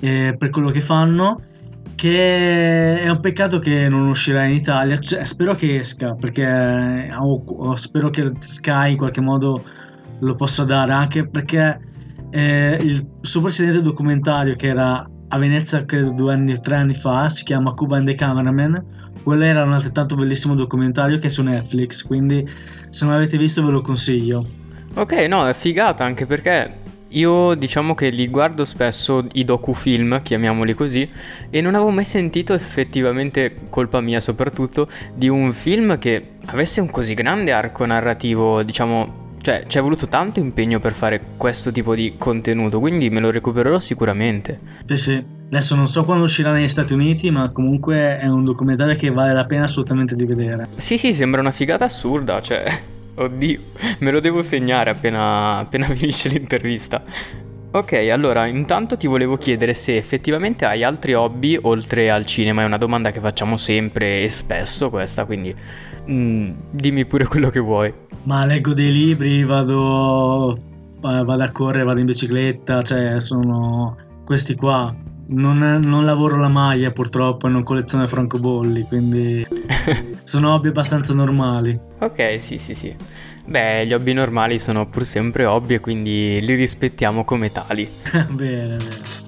eh, 0.00 0.34
per 0.38 0.50
quello 0.50 0.70
che 0.70 0.80
fanno, 0.80 1.42
che 1.94 3.00
è 3.00 3.08
un 3.08 3.20
peccato 3.20 3.58
che 3.58 3.88
non 3.88 4.08
uscirà 4.08 4.44
in 4.44 4.54
Italia. 4.54 4.98
Cioè, 4.98 5.24
spero 5.24 5.54
che 5.54 5.78
esca, 5.78 6.14
perché 6.14 7.10
o, 7.18 7.42
o 7.44 7.76
spero 7.76 8.10
che 8.10 8.32
Sky 8.38 8.92
in 8.92 8.96
qualche 8.96 9.20
modo 9.20 9.64
lo 10.20 10.34
possa 10.34 10.64
dare, 10.64 10.92
anche 10.92 11.28
perché 11.28 11.80
eh, 12.30 12.78
il 12.80 13.06
suo 13.20 13.40
precedente 13.40 13.82
documentario 13.82 14.54
che 14.54 14.68
era 14.68 15.08
a 15.30 15.38
Venezia 15.38 15.84
credo 15.84 16.10
due 16.12 16.32
anni 16.32 16.58
tre 16.60 16.76
anni 16.76 16.94
fa 16.94 17.28
si 17.28 17.44
chiama 17.44 17.74
Cuba 17.74 17.98
and 17.98 18.06
the 18.06 18.14
Cameraman 18.14 18.97
quello 19.22 19.44
era 19.44 19.64
un 19.64 19.72
altrettanto 19.72 20.14
bellissimo 20.16 20.54
documentario 20.54 21.18
che 21.18 21.26
è 21.28 21.30
su 21.30 21.42
Netflix, 21.42 22.02
quindi 22.02 22.48
se 22.90 23.04
non 23.04 23.14
l'avete 23.14 23.36
visto 23.36 23.64
ve 23.64 23.70
lo 23.70 23.82
consiglio. 23.82 24.44
Ok, 24.94 25.12
no, 25.28 25.46
è 25.46 25.54
figata 25.54 26.04
anche 26.04 26.26
perché 26.26 26.86
io 27.08 27.54
diciamo 27.54 27.94
che 27.94 28.10
li 28.10 28.28
guardo 28.28 28.64
spesso 28.64 29.24
i 29.32 29.44
docufilm, 29.44 30.20
chiamiamoli 30.22 30.74
così, 30.74 31.08
e 31.50 31.60
non 31.60 31.74
avevo 31.74 31.90
mai 31.90 32.04
sentito 32.04 32.52
effettivamente, 32.52 33.54
colpa 33.70 34.00
mia 34.00 34.20
soprattutto, 34.20 34.88
di 35.14 35.28
un 35.28 35.52
film 35.52 35.98
che 35.98 36.32
avesse 36.46 36.80
un 36.80 36.90
così 36.90 37.14
grande 37.14 37.52
arco 37.52 37.86
narrativo, 37.86 38.62
diciamo, 38.62 39.26
cioè 39.40 39.64
ci 39.66 39.78
è 39.78 39.80
voluto 39.80 40.06
tanto 40.06 40.40
impegno 40.40 40.80
per 40.80 40.92
fare 40.92 41.20
questo 41.36 41.70
tipo 41.70 41.94
di 41.94 42.14
contenuto, 42.18 42.80
quindi 42.80 43.08
me 43.08 43.20
lo 43.20 43.30
recupererò 43.30 43.78
sicuramente. 43.78 44.58
Sì, 44.86 44.96
sì. 44.96 45.36
Adesso 45.48 45.74
non 45.76 45.88
so 45.88 46.04
quando 46.04 46.24
uscirà 46.24 46.52
negli 46.52 46.68
Stati 46.68 46.92
Uniti, 46.92 47.30
ma 47.30 47.50
comunque 47.50 48.18
è 48.18 48.26
un 48.26 48.44
documentario 48.44 48.94
che 48.96 49.10
vale 49.10 49.32
la 49.32 49.46
pena 49.46 49.64
assolutamente 49.64 50.14
di 50.14 50.26
vedere. 50.26 50.68
Sì, 50.76 50.98
sì, 50.98 51.14
sembra 51.14 51.40
una 51.40 51.52
figata 51.52 51.86
assurda, 51.86 52.42
cioè, 52.42 52.64
oddio, 53.16 53.60
me 54.00 54.10
lo 54.10 54.20
devo 54.20 54.42
segnare 54.42 54.90
appena, 54.90 55.56
appena 55.56 55.86
finisce 55.96 56.28
l'intervista. 56.28 57.02
Ok, 57.70 57.92
allora 58.12 58.46
intanto 58.46 58.98
ti 58.98 59.06
volevo 59.06 59.36
chiedere 59.36 59.72
se 59.72 59.96
effettivamente 59.96 60.66
hai 60.66 60.84
altri 60.84 61.14
hobby 61.14 61.58
oltre 61.60 62.10
al 62.10 62.26
cinema, 62.26 62.62
è 62.62 62.66
una 62.66 62.78
domanda 62.78 63.10
che 63.10 63.20
facciamo 63.20 63.56
sempre 63.56 64.22
e 64.22 64.28
spesso 64.28 64.90
questa, 64.90 65.24
quindi 65.24 65.54
mm, 66.10 66.50
dimmi 66.70 67.06
pure 67.06 67.24
quello 67.28 67.48
che 67.48 67.60
vuoi. 67.60 67.92
Ma 68.24 68.44
leggo 68.44 68.74
dei 68.74 68.92
libri, 68.92 69.44
vado, 69.44 70.58
vado 71.00 71.42
a 71.42 71.50
correre, 71.50 71.84
vado 71.84 72.00
in 72.00 72.06
bicicletta, 72.06 72.82
cioè 72.82 73.18
sono 73.18 73.96
questi 74.24 74.54
qua 74.54 74.94
non, 75.28 75.58
non, 75.58 76.04
lavoro 76.04 76.36
la 76.36 76.48
maglia 76.48 76.90
purtroppo 76.90 77.46
e 77.46 77.50
non 77.50 77.62
colleziono 77.62 78.06
francobolli, 78.06 78.84
quindi 78.84 79.46
sono 80.24 80.54
hobby 80.54 80.68
abbastanza 80.68 81.12
normali. 81.12 81.78
Ok, 81.98 82.40
sì, 82.40 82.58
sì, 82.58 82.74
sì. 82.74 82.94
Beh, 83.46 83.86
gli 83.86 83.92
hobby 83.92 84.12
normali 84.12 84.58
sono 84.58 84.86
pur 84.88 85.04
sempre 85.04 85.44
hobby 85.44 85.74
e 85.74 85.80
quindi 85.80 86.40
li 86.40 86.54
rispettiamo 86.54 87.24
come 87.24 87.50
tali. 87.50 87.88
bene, 88.30 88.76
bene. 88.76 89.26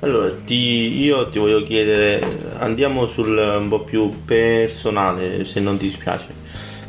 Allora, 0.00 0.32
ti, 0.44 1.00
io 1.00 1.28
ti 1.28 1.40
voglio 1.40 1.64
chiedere, 1.64 2.54
andiamo 2.58 3.06
sul 3.06 3.36
un 3.36 3.68
po' 3.68 3.80
più 3.80 4.24
personale, 4.24 5.44
se 5.44 5.58
non 5.58 5.76
ti 5.76 5.90
spiace. 5.90 6.28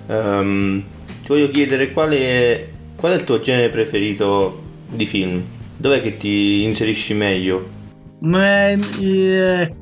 Um, 0.06 0.84
ti 1.24 1.28
voglio 1.28 1.50
chiedere 1.50 1.92
qual 1.92 2.12
è, 2.12 2.68
qual 2.96 3.14
è 3.14 3.16
il 3.16 3.24
tuo 3.24 3.40
genere 3.40 3.70
preferito 3.70 4.62
di 4.88 5.08
film? 5.08 5.42
Dov'è 5.76 6.02
che 6.02 6.18
ti 6.18 6.62
inserisci 6.64 7.16
meglio? 7.16 7.78
Ma 8.22 8.68
è, 8.68 8.78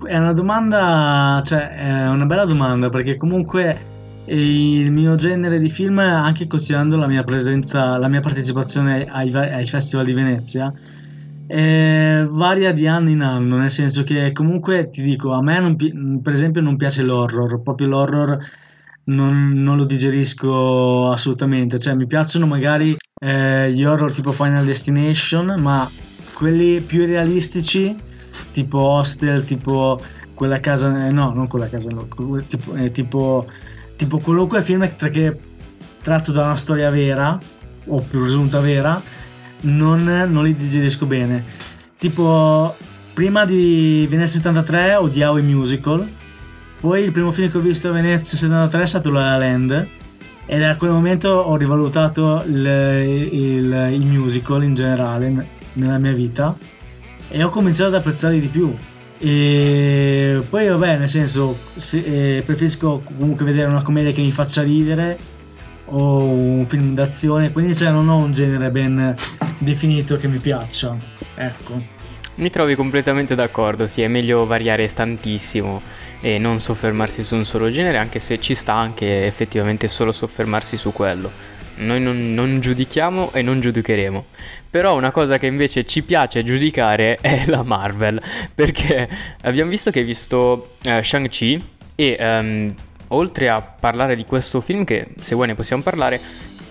una 0.10 0.34
domanda, 0.34 1.41
cioè 1.44 1.70
è 1.70 2.08
una 2.08 2.25
bella 2.25 2.46
domanda 2.46 2.89
perché 2.89 3.15
comunque 3.15 3.96
il 4.25 4.91
mio 4.91 5.15
genere 5.15 5.60
di 5.60 5.70
film, 5.70 5.98
anche 6.00 6.46
considerando 6.46 6.98
la 6.98 7.08
mia 7.08 7.24
presenza, 7.24 7.98
la 7.98 8.08
mia 8.08 8.20
partecipazione 8.20 9.06
ai, 9.10 9.34
ai 9.34 9.65
festival 9.65 10.06
di 10.06 10.13
Venezia, 10.13 10.72
eh, 11.48 12.27
varia 12.29 12.74
di 12.74 12.88
anno 12.88 13.10
in 13.10 13.22
anno, 13.22 13.58
nel 13.58 13.72
senso 13.72 14.03
che 14.03 14.32
comunque 14.34 14.89
ti 14.91 15.01
dico, 15.01 15.32
a 15.32 15.41
me 15.41 15.60
non, 15.60 16.22
per 16.22 16.34
esempio 16.34 16.62
non 16.62 16.77
piace 16.77 17.03
l'horror, 17.03 17.62
proprio 17.63 17.88
l'horror 17.88 18.38
non, 19.06 19.53
non 19.53 19.77
lo 19.77 19.86
digerisco 19.86 21.10
assolutamente, 21.10 21.79
cioè 21.79 21.96
mi 21.96 22.06
piacciono 22.06 22.46
magari 22.46 22.96
eh, 23.20 23.72
gli 23.72 23.84
horror 23.84 24.12
tipo 24.12 24.32
Final 24.32 24.65
Destination, 24.65 25.56
ma 25.60 25.89
quelli 26.34 26.82
più 26.82 27.06
realistici 27.06 27.96
tipo 28.51 28.77
Hostel, 28.79 29.46
tipo 29.46 30.00
quella 30.34 30.60
casa, 30.60 31.08
eh, 31.08 31.12
no, 31.12 31.34
non 31.34 31.48
quella 31.48 31.67
casa, 31.67 31.89
no, 31.89 32.08
tipo, 32.48 32.75
eh, 32.75 32.91
tipo, 32.91 33.48
tipo 33.96 34.20
qualunque 34.20 34.62
film 34.62 34.88
che 34.96 35.38
tratto 36.01 36.32
da 36.32 36.46
una 36.46 36.58
storia 36.58 36.89
vera 36.89 37.39
o 37.86 38.00
presunta 38.01 38.60
vera, 38.60 39.01
non, 39.62 40.03
non 40.03 40.44
li 40.44 40.56
digerisco 40.56 41.06
bene. 41.06 41.44
Tipo, 41.98 42.75
prima 43.13 43.46
di 43.46 44.06
Venezia 44.08 44.39
73 44.39 44.94
odiavo 44.94 45.39
i 45.39 45.41
musical 45.41 46.08
Poi 46.79 47.03
il 47.03 47.12
primo 47.12 47.32
film 47.32 47.50
che 47.50 47.58
ho 47.58 47.62
visto 47.62 47.89
a 47.89 47.91
Venezia 47.91 48.38
73 48.38 48.82
è 48.84 48.86
stato 48.86 49.10
La 49.10 49.32
La 49.32 49.38
Land 49.38 49.88
e 50.46 50.60
da 50.60 50.77
quel 50.77 50.91
momento 50.91 51.29
ho 51.29 51.56
rivalutato 51.58 52.44
il, 52.46 52.65
il, 53.32 53.89
il 53.91 54.06
musical 54.06 54.63
in 54.63 54.75
generale 54.75 55.48
nella 55.74 55.98
mia 55.98 56.13
vita 56.13 56.56
e 57.29 57.43
ho 57.43 57.50
cominciato 57.50 57.89
ad 57.89 57.96
apprezzarli 57.96 58.39
di 58.39 58.48
più. 58.48 58.75
E 59.19 60.41
poi 60.50 60.67
vabbè, 60.67 60.98
nel 60.98 61.10
senso, 61.10 61.57
se, 61.75 62.38
eh, 62.38 62.41
preferisco 62.43 63.01
comunque 63.03 63.46
vedere 63.46 63.67
una 63.67 63.81
commedia 63.81 64.12
che 64.12 64.22
mi 64.22 64.31
faccia 64.31 64.62
ridere 64.62 65.17
o 65.86 66.24
un 66.24 66.65
film 66.67 66.93
d'azione, 66.93 67.51
quindi 67.51 67.75
cioè, 67.75 67.89
non 67.91 68.10
ho 68.10 68.17
un 68.17 68.31
genere 68.31 68.69
ben 68.69 69.15
definito 69.57 70.17
che 70.17 70.27
mi 70.27 70.38
piaccia. 70.38 70.96
Ecco. 71.36 71.96
Mi 72.36 72.50
trovi 72.51 72.75
completamente 72.75 73.34
d'accordo, 73.34 73.88
sì, 73.88 74.03
è 74.03 74.07
meglio 74.07 74.46
variare 74.46 74.88
tantissimo 74.88 75.81
e 76.19 76.38
non 76.38 76.60
soffermarsi 76.60 77.24
su 77.24 77.36
un 77.36 77.46
solo 77.46 77.69
genere, 77.69 77.98
anche 77.98 78.19
se 78.19 78.39
ci 78.39 78.53
sta 78.53 78.74
anche 78.74 79.25
effettivamente 79.25 79.88
solo 79.88 80.12
soffermarsi 80.12 80.77
su 80.77 80.91
quello. 80.91 81.31
Noi 81.77 82.00
non, 82.01 82.34
non, 82.34 82.60
giudichiamo 82.60 83.31
e 83.34 83.41
non 83.41 83.60
giudicheremo. 83.60 84.25
Però 84.69 84.96
una 84.96 85.12
cosa 85.12 85.38
che 85.38 85.48
invece 85.48 85.86
ci 85.86 86.03
piace 86.03 86.43
giudicare 86.43 87.17
è 87.22 87.46
la 87.48 87.63
Marvel. 87.63 88.22
Perché 88.53 89.07
abbiamo 89.41 89.69
visto 89.69 89.91
che 89.91 90.00
hai 90.00 90.05
visto 90.05 90.75
uh, 90.86 91.01
Shang-Chi 91.01 91.65
e 91.96 92.17
um, 92.19 92.74
oltre 93.10 93.50
a 93.50 93.62
parlare 93.62 94.15
di 94.15 94.25
questo 94.25 94.62
film, 94.62 94.84
che 94.84 95.10
se 95.19 95.36
vuoi 95.36 95.48
ne 95.48 95.55
possiamo 95.55 95.84
parlare, 95.84 96.19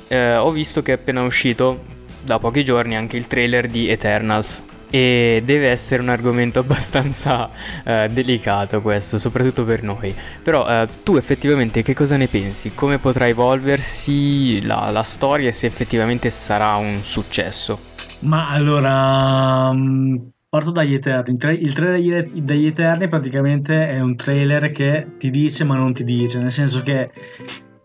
uh, 0.09 0.15
ho 0.39 0.51
visto 0.51 0.83
che 0.83 0.93
è 0.93 0.95
appena 0.95 1.23
uscito 1.23 1.95
da 2.23 2.39
pochi 2.39 2.65
giorni 2.65 2.97
anche 2.97 3.17
il 3.17 3.27
trailer 3.27 3.69
di 3.69 3.89
Eternals 3.89 4.65
e 4.91 5.43
deve 5.45 5.69
essere 5.69 6.03
un 6.03 6.09
argomento 6.09 6.61
abbastanza 6.67 7.49
eh, 7.85 8.09
delicato 8.11 8.81
questo, 8.81 9.19
soprattutto 9.19 9.65
per 9.65 9.83
noi. 9.83 10.15
Però 10.43 10.67
eh, 10.67 10.87
tu 11.03 11.17
effettivamente 11.17 11.83
che 11.83 11.95
cosa 11.95 12.17
ne 12.17 12.27
pensi? 12.27 12.73
Come 12.75 12.99
potrà 12.99 13.27
evolversi 13.27 14.65
la, 14.65 14.91
la 14.91 15.03
storia 15.03 15.49
e 15.49 15.53
se 15.53 15.67
effettivamente 15.67 16.31
sarà 16.31 16.75
un 16.77 17.01
successo? 17.03 17.79
Ma 18.21 18.51
allora... 18.51 19.73
Mm, 19.73 20.17
parto 20.49 20.71
dagli 20.71 20.95
Eterni. 20.95 21.37
Il 21.61 21.75
trailer 21.75 22.31
degli 22.31 22.67
Eterni 22.67 23.09
praticamente 23.09 23.89
è 23.89 24.01
un 24.01 24.17
trailer 24.17 24.71
che 24.71 25.17
ti 25.19 25.31
dice 25.31 25.65
ma 25.65 25.77
non 25.77 25.93
ti 25.93 26.05
dice, 26.05 26.41
nel 26.41 26.53
senso 26.53 26.83
che 26.83 27.11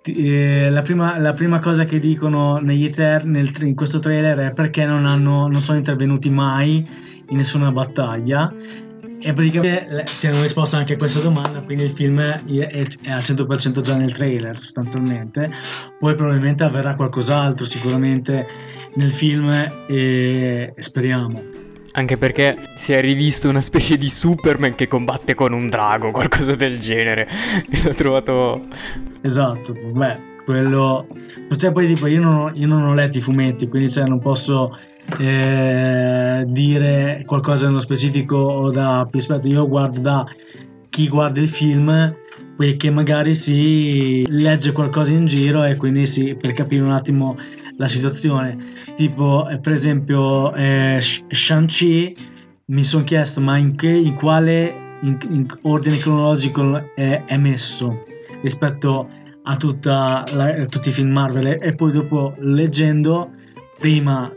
eh, 0.04 0.70
la, 0.70 0.82
prima, 0.82 1.20
la, 1.20 1.34
prima, 1.34 1.60
cosa 1.60 1.86
che 1.86 2.00
dicono 2.00 2.58
negli 2.58 2.86
Eterni 2.86 3.32
nel, 3.42 3.52
in 3.62 3.76
questo 3.76 4.00
trailer 4.00 4.38
è 4.38 4.54
perché 4.54 4.86
non, 4.86 5.06
hanno, 5.06 5.48
non 5.48 5.62
sono 5.62 5.78
intervenuti 5.78 6.30
mai 6.30 6.86
in 7.30 7.38
nessuna 7.38 7.72
battaglia. 7.72 8.54
E 9.24 9.34
praticamente 9.34 10.04
ti 10.20 10.26
hanno 10.26 10.42
risposto 10.42 10.78
anche 10.78 10.94
a 10.94 10.98
questa 10.98 11.20
domanda 11.20 11.60
quindi 11.60 11.84
il 11.84 11.92
film 11.92 12.20
è, 12.20 12.42
è, 12.44 12.88
è, 13.04 13.12
al 13.12 13.22
100% 13.22 13.82
già 13.82 13.96
nel 13.96 14.14
trailer 14.14 14.58
sostanzialmente. 14.58 15.52
Poi 16.00 16.16
probabilmente 16.16 16.64
avverrà 16.64 16.96
qualcos'altro 16.96 17.66
sicuramente 17.66 18.48
nel 18.96 19.12
film 19.12 19.52
e 19.88 20.74
speriamo 20.76 21.70
anche 21.94 22.18
perché 22.18 22.58
si 22.76 22.94
è 22.94 23.02
rivisto 23.02 23.50
una 23.50 23.62
specie 23.62 23.98
di 23.98 24.10
Superman 24.10 24.76
che 24.76 24.88
combatte 24.88 25.36
con 25.36 25.54
un 25.54 25.68
drago, 25.68 26.12
qualcosa 26.12 26.56
del 26.56 26.80
genere. 26.80 27.28
L'ho 27.84 27.94
trovato. 27.94 28.68
Esatto, 29.22 29.74
beh, 29.74 30.18
quello. 30.46 31.08
Cioè, 31.56 31.72
poi 31.72 31.94
tipo, 31.94 32.08
io 32.08 32.22
non, 32.22 32.36
ho, 32.36 32.52
io 32.54 32.68
non 32.68 32.84
ho 32.84 32.94
letto 32.94 33.18
i 33.18 33.22
fumetti, 33.22 33.68
quindi 33.68 33.92
cioè, 33.92 34.06
non 34.06 34.20
posso 34.20 34.78
eh, 35.20 36.44
dire 36.48 37.24
qualcosa 37.26 37.68
nello 37.68 37.82
specifico 37.82 38.38
o 38.38 38.72
da 38.72 39.08
più 39.10 39.20
aspetto. 39.20 39.48
Io 39.48 39.68
guardo 39.68 40.00
da 40.00 40.26
chi 40.90 41.08
guarda 41.08 41.40
il 41.40 41.50
film 41.50 42.16
che 42.78 42.92
magari 42.92 43.34
si 43.34 44.24
legge 44.30 44.72
qualcosa 44.72 45.14
in 45.14 45.26
giro 45.26 45.64
e 45.64 45.76
quindi 45.78 46.06
sì, 46.06 46.36
per 46.36 46.54
capire 46.54 46.84
un 46.84 46.92
attimo 46.92 47.36
la 47.78 47.88
situazione. 47.88 48.56
Tipo, 48.96 49.48
eh, 49.50 49.58
per 49.60 49.74
esempio, 49.74 50.54
eh, 50.54 51.00
Shang-Chi 51.00 52.16
mi 52.66 52.84
sono 52.84 53.04
chiesto 53.04 53.42
ma 53.42 53.58
in, 53.58 53.76
che, 53.76 53.90
in 53.90 54.16
quale 54.16 54.74
in, 55.02 55.18
in 55.30 55.46
ordine 55.64 55.98
cronologico 55.98 56.94
è, 56.96 57.24
è, 57.26 57.38
messo 57.38 58.06
rispetto 58.42 59.10
a, 59.44 59.58
la, 60.34 60.46
a, 60.46 60.66
tutti 60.68 60.90
i 60.90 60.92
film 60.92 61.12
Marvel? 61.12 61.58
E 61.62 61.74
poi 61.74 61.92
dopo 61.92 62.34
leggendo 62.40 63.32
prima 63.80 64.32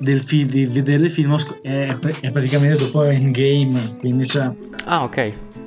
del 0.00 0.20
film, 0.20 0.48
di 0.48 0.66
vedere 0.66 1.04
il 1.04 1.10
film 1.10 1.36
è, 1.62 1.96
è 2.20 2.30
praticamente 2.30 2.76
dopo 2.76 3.04
Endgame 3.04 3.98
quindi 4.00 4.26
cioè 4.26 4.50
ah 4.86 5.04
ok. 5.04 5.16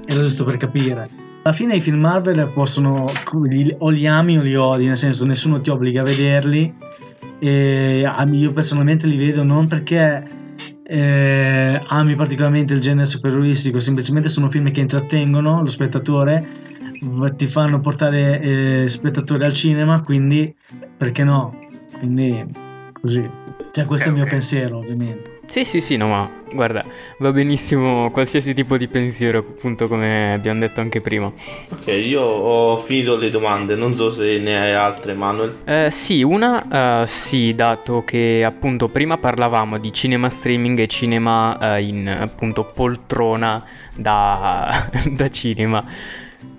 era 0.06 0.22
giusto 0.22 0.44
per 0.44 0.58
capire. 0.58 1.10
Alla 1.44 1.54
fine 1.54 1.76
i 1.76 1.80
film 1.80 2.00
Marvel 2.00 2.52
possono 2.54 3.10
o 3.78 3.90
li 3.90 4.08
ami 4.08 4.38
o 4.38 4.42
li 4.42 4.56
odi 4.56 4.88
nel 4.88 4.98
senso 4.98 5.26
nessuno 5.26 5.62
ti 5.62 5.70
obbliga 5.70 6.02
a 6.02 6.04
vederli 6.04 6.74
e 7.48 8.12
io 8.32 8.54
personalmente 8.54 9.06
li 9.06 9.18
vedo 9.18 9.44
non 9.44 9.68
perché 9.68 10.24
eh, 10.84 11.82
ami 11.88 12.16
particolarmente 12.16 12.74
il 12.74 12.82
genere 12.82 13.06
supereroistico, 13.06 13.80
semplicemente 13.80 14.30
sono 14.30 14.50
film 14.50 14.72
che 14.72 14.82
intrattengono 14.82 15.62
lo 15.62 15.70
spettatore, 15.70 16.48
ti 17.36 17.48
fanno 17.48 17.80
portare 17.80 18.42
eh, 18.42 18.90
spettatori 18.90 19.44
al 19.46 19.54
cinema, 19.54 20.02
quindi 20.02 20.56
perché 20.98 21.24
no? 21.24 21.56
Quindi 22.00 22.46
così. 23.00 23.30
Cioè, 23.72 23.86
questo 23.86 23.94
okay, 23.94 24.06
è 24.06 24.08
il 24.08 24.14
mio 24.14 24.24
okay. 24.24 24.32
pensiero, 24.32 24.78
ovviamente. 24.78 25.35
Sì, 25.46 25.64
sì, 25.64 25.80
sì, 25.80 25.96
no, 25.96 26.08
ma 26.08 26.30
guarda, 26.52 26.84
va 27.20 27.32
benissimo 27.32 28.10
qualsiasi 28.12 28.54
tipo 28.54 28.78
di 28.78 28.88
pensiero, 28.88 29.40
appunto 29.40 29.88
come 29.88 30.34
abbiamo 30.34 30.60
detto 30.60 30.82
anche 30.82 31.02
prima. 31.02 31.32
Ok, 31.70 31.88
io 31.88 32.22
ho 32.22 32.78
finito 32.78 33.16
le 33.16 33.30
domande, 33.30 33.76
non 33.76 33.96
so 33.96 34.12
se 34.12 34.38
ne 34.40 34.60
hai 34.60 34.74
altre, 34.74 35.14
Manuel. 35.14 35.56
Eh, 35.66 35.90
sì, 35.92 36.24
una 36.24 37.02
uh, 37.02 37.06
sì, 37.06 37.54
dato 37.54 38.04
che 38.04 38.44
appunto 38.44 38.90
prima 38.90 39.18
parlavamo 39.18 39.78
di 39.78 39.94
cinema 39.94 40.30
streaming 40.30 40.80
e 40.80 40.88
cinema 40.88 41.76
uh, 41.76 41.82
in 41.82 42.08
appunto 42.08 42.66
poltrona 42.66 43.64
da, 43.94 44.90
da 45.12 45.30
cinema. 45.30 45.84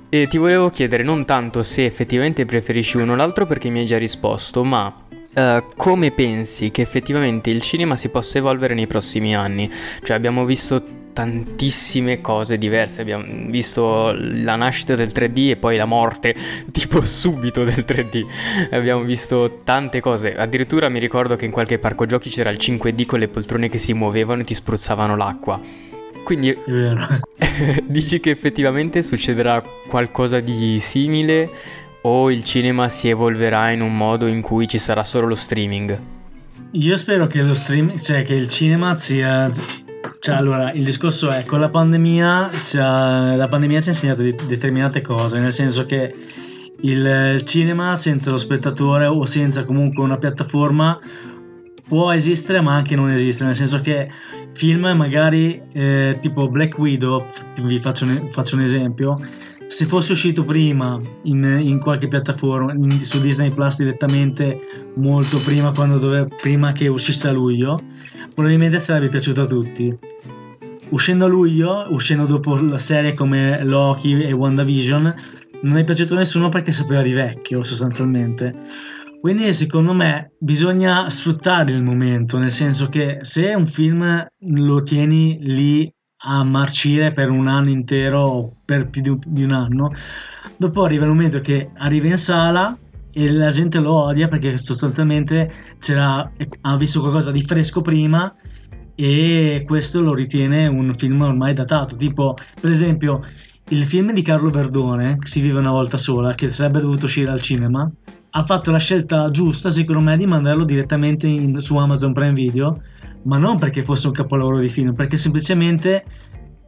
E 0.08 0.28
ti 0.28 0.38
volevo 0.38 0.70
chiedere 0.70 1.02
non 1.02 1.24
tanto 1.24 1.64
se 1.64 1.84
effettivamente 1.84 2.44
preferisci 2.44 2.96
uno 2.96 3.12
o 3.12 3.16
l'altro 3.16 3.44
perché 3.44 3.68
mi 3.68 3.80
hai 3.80 3.86
già 3.86 3.98
risposto, 3.98 4.62
ma 4.62 4.94
Uh, 5.36 5.62
come 5.76 6.12
pensi 6.12 6.70
che 6.70 6.80
effettivamente 6.80 7.50
il 7.50 7.60
cinema 7.60 7.94
si 7.94 8.08
possa 8.08 8.38
evolvere 8.38 8.72
nei 8.72 8.86
prossimi 8.86 9.34
anni? 9.34 9.70
Cioè 10.02 10.16
abbiamo 10.16 10.46
visto 10.46 10.82
tantissime 11.12 12.22
cose 12.22 12.56
diverse, 12.56 13.02
abbiamo 13.02 13.24
visto 13.50 14.14
la 14.18 14.56
nascita 14.56 14.94
del 14.94 15.08
3D 15.08 15.50
e 15.50 15.56
poi 15.56 15.76
la 15.76 15.84
morte 15.84 16.34
tipo 16.72 17.02
subito 17.02 17.64
del 17.64 17.84
3D, 17.86 18.24
abbiamo 18.70 19.02
visto 19.02 19.60
tante 19.62 20.00
cose, 20.00 20.34
addirittura 20.36 20.88
mi 20.88 20.98
ricordo 20.98 21.36
che 21.36 21.44
in 21.44 21.50
qualche 21.50 21.78
parco 21.78 22.06
giochi 22.06 22.30
c'era 22.30 22.48
il 22.48 22.58
5D 22.58 23.04
con 23.04 23.18
le 23.18 23.28
poltrone 23.28 23.68
che 23.68 23.78
si 23.78 23.92
muovevano 23.92 24.40
e 24.40 24.44
ti 24.44 24.54
spruzzavano 24.54 25.16
l'acqua. 25.16 25.60
Quindi 26.22 26.54
dici 27.84 28.20
che 28.20 28.30
effettivamente 28.30 29.00
succederà 29.00 29.62
qualcosa 29.88 30.40
di 30.40 30.78
simile 30.80 31.48
o 32.08 32.30
il 32.30 32.44
cinema 32.44 32.88
si 32.88 33.08
evolverà 33.08 33.70
in 33.70 33.82
un 33.82 33.96
modo 33.96 34.26
in 34.26 34.40
cui 34.40 34.68
ci 34.68 34.78
sarà 34.78 35.02
solo 35.02 35.26
lo 35.26 35.34
streaming? 35.34 35.98
Io 36.72 36.96
spero 36.96 37.26
che 37.26 37.42
lo 37.42 37.52
streaming, 37.52 38.00
cioè 38.00 38.22
che 38.22 38.34
il 38.34 38.48
cinema 38.48 38.94
sia 38.94 39.50
cioè, 40.20 40.36
allora, 40.36 40.72
il 40.72 40.84
discorso 40.84 41.30
è 41.30 41.44
con 41.44 41.60
la 41.60 41.68
pandemia, 41.68 42.50
la 42.72 43.46
pandemia 43.48 43.80
ci 43.80 43.88
ha 43.88 43.92
insegnato 43.92 44.22
di, 44.22 44.34
determinate 44.46 45.00
cose, 45.00 45.38
nel 45.38 45.52
senso 45.52 45.84
che 45.84 46.14
il 46.80 47.42
cinema 47.44 47.94
senza 47.94 48.30
lo 48.30 48.36
spettatore 48.36 49.06
o 49.06 49.24
senza 49.24 49.64
comunque 49.64 50.02
una 50.02 50.18
piattaforma 50.18 50.98
può 51.86 52.12
esistere 52.12 52.60
ma 52.60 52.74
anche 52.74 52.96
non 52.96 53.10
esistere, 53.10 53.46
nel 53.46 53.56
senso 53.56 53.80
che 53.80 54.08
film 54.54 54.86
magari 54.96 55.60
eh, 55.72 56.18
tipo 56.20 56.48
Black 56.48 56.78
Widow, 56.78 57.24
vi 57.62 57.78
faccio 57.80 58.04
un, 58.04 58.28
faccio 58.32 58.56
un 58.56 58.62
esempio, 58.62 59.18
se 59.68 59.84
fosse 59.86 60.12
uscito 60.12 60.44
prima 60.44 61.00
in, 61.22 61.60
in 61.62 61.80
qualche 61.80 62.08
piattaforma, 62.08 62.72
in, 62.72 62.90
su 63.02 63.20
Disney 63.20 63.50
Plus 63.50 63.76
direttamente, 63.76 64.60
molto 64.96 65.38
prima, 65.40 65.70
dove, 65.70 66.28
prima 66.40 66.72
che 66.72 66.88
uscisse 66.88 67.28
a 67.28 67.32
luglio, 67.32 67.80
probabilmente 68.34 68.78
sarebbe 68.78 69.08
piaciuto 69.08 69.42
a 69.42 69.46
tutti. 69.46 69.96
Uscendo 70.90 71.24
a 71.24 71.28
luglio, 71.28 71.86
uscendo 71.88 72.26
dopo 72.26 72.54
la 72.56 72.78
serie 72.78 73.14
come 73.14 73.62
Loki 73.64 74.22
e 74.22 74.32
WandaVision, 74.32 75.14
non 75.62 75.76
è 75.78 75.84
piaciuto 75.84 76.14
a 76.14 76.18
nessuno 76.18 76.48
perché 76.48 76.72
sapeva 76.72 77.02
di 77.02 77.12
vecchio 77.12 77.64
sostanzialmente. 77.64 78.54
Quindi 79.20 79.52
secondo 79.52 79.92
me 79.92 80.32
bisogna 80.38 81.10
sfruttare 81.10 81.72
il 81.72 81.82
momento, 81.82 82.38
nel 82.38 82.52
senso 82.52 82.88
che 82.88 83.18
se 83.22 83.54
un 83.54 83.66
film 83.66 84.24
lo 84.38 84.82
tieni 84.82 85.38
lì 85.40 85.92
a 86.18 86.42
marcire 86.44 87.12
per 87.12 87.30
un 87.30 87.48
anno 87.48 87.70
intero 87.70 88.22
o 88.22 88.56
per 88.64 88.88
più 88.88 89.18
di 89.24 89.42
un 89.42 89.52
anno. 89.52 89.92
Dopo 90.56 90.84
arriva 90.84 91.04
il 91.04 91.10
momento 91.10 91.40
che 91.40 91.70
arriva 91.74 92.06
in 92.06 92.16
sala 92.16 92.76
e 93.12 93.30
la 93.30 93.50
gente 93.50 93.80
lo 93.80 93.92
odia 93.92 94.28
perché 94.28 94.56
sostanzialmente 94.58 95.50
ha 96.60 96.76
visto 96.76 97.00
qualcosa 97.00 97.30
di 97.30 97.42
fresco 97.42 97.80
prima 97.80 98.34
e 98.94 99.62
questo 99.66 100.00
lo 100.00 100.14
ritiene 100.14 100.66
un 100.66 100.92
film 100.94 101.20
ormai 101.20 101.54
datato. 101.54 101.96
Tipo, 101.96 102.36
per 102.60 102.70
esempio, 102.70 103.22
il 103.68 103.84
film 103.84 104.12
di 104.12 104.22
Carlo 104.22 104.50
Verdone, 104.50 105.18
Si 105.22 105.40
vive 105.40 105.58
una 105.58 105.70
volta 105.70 105.96
sola, 105.96 106.34
che 106.34 106.50
sarebbe 106.50 106.80
dovuto 106.80 107.06
uscire 107.06 107.30
al 107.30 107.40
cinema, 107.40 107.90
ha 108.30 108.44
fatto 108.44 108.70
la 108.70 108.78
scelta 108.78 109.30
giusta, 109.30 109.70
secondo 109.70 110.02
me, 110.02 110.16
di 110.16 110.26
mandarlo 110.26 110.64
direttamente 110.64 111.26
in, 111.26 111.60
su 111.60 111.76
Amazon 111.76 112.12
Prime 112.12 112.32
Video, 112.32 112.82
ma 113.26 113.38
non 113.38 113.58
perché 113.58 113.82
fosse 113.82 114.06
un 114.06 114.12
capolavoro 114.12 114.58
di 114.58 114.68
film, 114.68 114.94
perché 114.94 115.16
semplicemente 115.16 116.04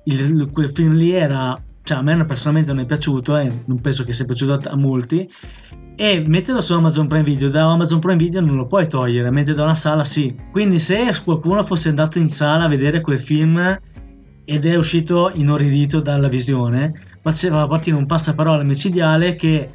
il, 0.05 0.51
quel 0.53 0.71
film 0.71 0.94
lì 0.94 1.12
era, 1.12 1.61
cioè 1.83 1.99
a 1.99 2.03
me 2.03 2.25
personalmente 2.25 2.73
non 2.73 2.83
è 2.83 2.87
piaciuto 2.87 3.37
e 3.37 3.51
non 3.66 3.81
penso 3.81 4.05
che 4.05 4.12
sia 4.12 4.25
piaciuto 4.25 4.53
a, 4.53 4.61
a 4.73 4.77
molti, 4.77 5.29
e 5.97 6.23
metterlo 6.27 6.61
su 6.61 6.75
Amazon 6.75 7.07
Prime 7.07 7.25
Video, 7.25 7.49
da 7.49 7.71
Amazon 7.71 8.01
Prime 8.01 8.16
Video 8.16 8.40
non 8.40 8.57
lo 8.57 8.64
puoi 8.64 8.88
togliere, 8.88 9.31
mentre 9.31 9.55
da 9.55 9.64
una 9.64 9.75
sala 9.75 10.05
sì. 10.05 10.35
Quindi 10.51 10.79
se 10.79 11.12
qualcuno 11.25 11.64
fosse 11.64 11.88
andato 11.88 12.18
in 12.18 12.29
sala 12.29 12.64
a 12.64 12.68
vedere 12.68 13.01
quel 13.01 13.18
film 13.21 13.81
ed 14.44 14.64
è 14.64 14.77
uscito 14.77 15.31
inorridito 15.35 16.01
dalla 16.01 16.29
visione, 16.29 16.92
faceva 17.21 17.66
partire 17.66 17.97
un 17.97 18.07
passaparola 18.07 18.62
micidiale 18.62 19.37
che 19.37 19.71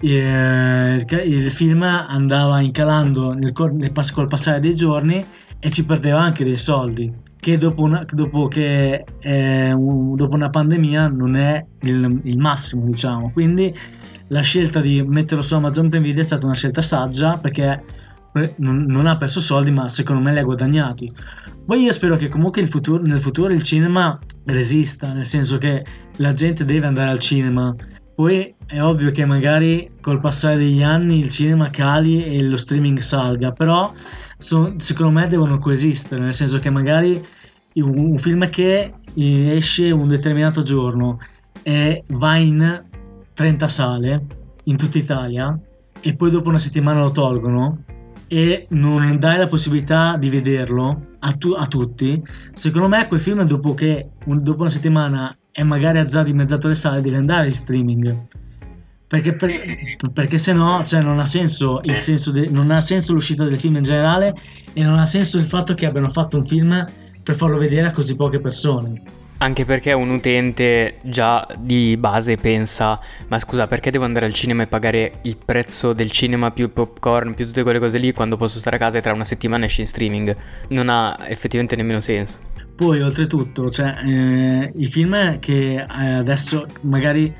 eh, 0.00 1.06
il 1.24 1.50
film 1.50 1.82
andava 1.82 2.60
incalando 2.60 3.32
nel, 3.32 3.52
nel, 3.72 3.92
col 4.12 4.28
passare 4.28 4.60
dei 4.60 4.74
giorni 4.74 5.24
e 5.60 5.70
ci 5.70 5.84
perdeva 5.84 6.20
anche 6.20 6.44
dei 6.44 6.56
soldi 6.56 7.12
che 7.40 7.56
dopo 7.56 7.82
una, 7.82 8.04
dopo 8.10 8.48
che, 8.48 9.04
eh, 9.20 9.72
un, 9.72 10.16
dopo 10.16 10.34
una 10.34 10.50
pandemia 10.50 11.08
non 11.08 11.36
è 11.36 11.64
il, 11.82 12.20
il, 12.24 12.38
massimo 12.38 12.84
diciamo 12.84 13.30
quindi 13.32 13.74
la 14.28 14.40
scelta 14.40 14.80
di 14.80 15.02
metterlo 15.02 15.42
su 15.42 15.54
Amazon 15.54 15.88
Prime 15.88 16.04
Video 16.04 16.20
è 16.20 16.24
stata 16.24 16.46
una 16.46 16.54
scelta 16.54 16.82
saggia 16.82 17.38
perché 17.38 17.82
non, 18.56 18.84
non 18.86 19.06
ha 19.06 19.16
perso 19.16 19.40
soldi 19.40 19.70
ma 19.70 19.88
secondo 19.88 20.22
me 20.22 20.32
li 20.32 20.38
ha 20.38 20.44
guadagnati 20.44 21.12
poi 21.68 21.82
io 21.82 21.92
spero 21.92 22.16
che 22.16 22.30
comunque 22.30 22.66
futuro, 22.66 23.02
nel 23.02 23.20
futuro 23.20 23.52
il 23.52 23.62
cinema 23.62 24.18
resista, 24.46 25.12
nel 25.12 25.26
senso 25.26 25.58
che 25.58 25.84
la 26.16 26.32
gente 26.32 26.64
deve 26.64 26.86
andare 26.86 27.10
al 27.10 27.18
cinema. 27.18 27.76
Poi 28.14 28.54
è 28.64 28.80
ovvio 28.80 29.10
che 29.10 29.26
magari 29.26 29.90
col 30.00 30.18
passare 30.18 30.56
degli 30.56 30.82
anni 30.82 31.18
il 31.18 31.28
cinema 31.28 31.68
cali 31.68 32.24
e 32.24 32.42
lo 32.42 32.56
streaming 32.56 33.00
salga, 33.00 33.52
però 33.52 33.92
so, 34.38 34.74
secondo 34.78 35.12
me 35.12 35.26
devono 35.26 35.58
coesistere, 35.58 36.22
nel 36.22 36.34
senso 36.34 36.58
che 36.58 36.70
magari 36.70 37.22
un, 37.74 37.98
un 37.98 38.18
film 38.18 38.48
che 38.48 38.94
esce 39.14 39.90
un 39.90 40.08
determinato 40.08 40.62
giorno 40.62 41.18
e 41.62 42.04
va 42.08 42.36
in 42.36 42.84
30 43.34 43.68
sale 43.68 44.26
in 44.64 44.76
tutta 44.76 44.98
Italia 44.98 45.58
e 46.00 46.14
poi 46.14 46.30
dopo 46.30 46.48
una 46.48 46.58
settimana 46.58 47.00
lo 47.00 47.10
tolgono, 47.10 47.84
e 48.28 48.66
non 48.70 49.18
dai 49.18 49.38
la 49.38 49.46
possibilità 49.46 50.16
di 50.18 50.28
vederlo 50.28 51.06
a, 51.20 51.32
tu- 51.32 51.54
a 51.56 51.66
tutti, 51.66 52.22
secondo 52.52 52.86
me 52.86 53.08
quel 53.08 53.20
film 53.20 53.42
dopo 53.44 53.74
che 53.74 54.04
un- 54.26 54.42
dopo 54.42 54.60
una 54.60 54.70
settimana 54.70 55.34
è 55.50 55.62
magari 55.62 56.06
già 56.06 56.22
dimezzato 56.22 56.68
le 56.68 56.74
sale 56.74 57.00
deve 57.00 57.16
andare 57.16 57.46
in 57.46 57.52
streaming. 57.52 58.18
Perché, 59.08 59.32
per, 59.32 59.58
sì, 59.58 59.74
sì, 59.74 59.76
sì. 59.76 59.96
perché 60.12 60.36
se 60.36 60.52
no 60.52 60.84
cioè, 60.84 61.00
non, 61.00 61.18
ha 61.18 61.24
senso 61.24 61.80
il 61.82 61.94
senso 61.94 62.30
de- 62.30 62.50
non 62.50 62.70
ha 62.70 62.82
senso 62.82 63.14
l'uscita 63.14 63.44
del 63.44 63.58
film 63.58 63.76
in 63.76 63.82
generale 63.82 64.34
e 64.74 64.82
non 64.82 64.98
ha 64.98 65.06
senso 65.06 65.38
il 65.38 65.46
fatto 65.46 65.72
che 65.72 65.86
abbiano 65.86 66.10
fatto 66.10 66.36
un 66.36 66.44
film 66.44 66.86
per 67.22 67.34
farlo 67.34 67.56
vedere 67.56 67.86
a 67.86 67.90
così 67.90 68.16
poche 68.16 68.38
persone. 68.38 69.02
Anche 69.38 69.64
perché 69.64 69.92
un 69.92 70.10
utente 70.10 70.96
già 71.02 71.46
di 71.58 71.96
base 71.96 72.36
pensa, 72.36 73.00
ma 73.28 73.38
scusa, 73.38 73.66
perché 73.66 73.90
devo 73.90 74.04
andare 74.04 74.26
al 74.26 74.34
cinema 74.34 74.64
e 74.64 74.66
pagare 74.66 75.20
il 75.22 75.36
prezzo 75.42 75.92
del 75.92 76.10
cinema 76.10 76.50
più 76.50 76.72
popcorn, 76.72 77.34
più 77.34 77.46
tutte 77.46 77.62
quelle 77.62 77.78
cose 77.78 77.98
lì, 77.98 78.12
quando 78.12 78.36
posso 78.36 78.58
stare 78.58 78.76
a 78.76 78.78
casa 78.78 78.98
e 78.98 79.00
tra 79.00 79.12
una 79.12 79.24
settimana 79.24 79.64
esce 79.64 79.82
in 79.82 79.86
streaming? 79.86 80.36
Non 80.68 80.88
ha 80.88 81.16
effettivamente 81.28 81.76
nemmeno 81.76 82.00
senso. 82.00 82.38
Poi, 82.74 83.00
oltretutto, 83.00 83.70
cioè, 83.70 83.94
eh, 84.04 84.72
i 84.74 84.86
film 84.86 85.38
che 85.38 85.74
eh, 85.74 85.84
adesso 85.86 86.66
magari 86.82 87.32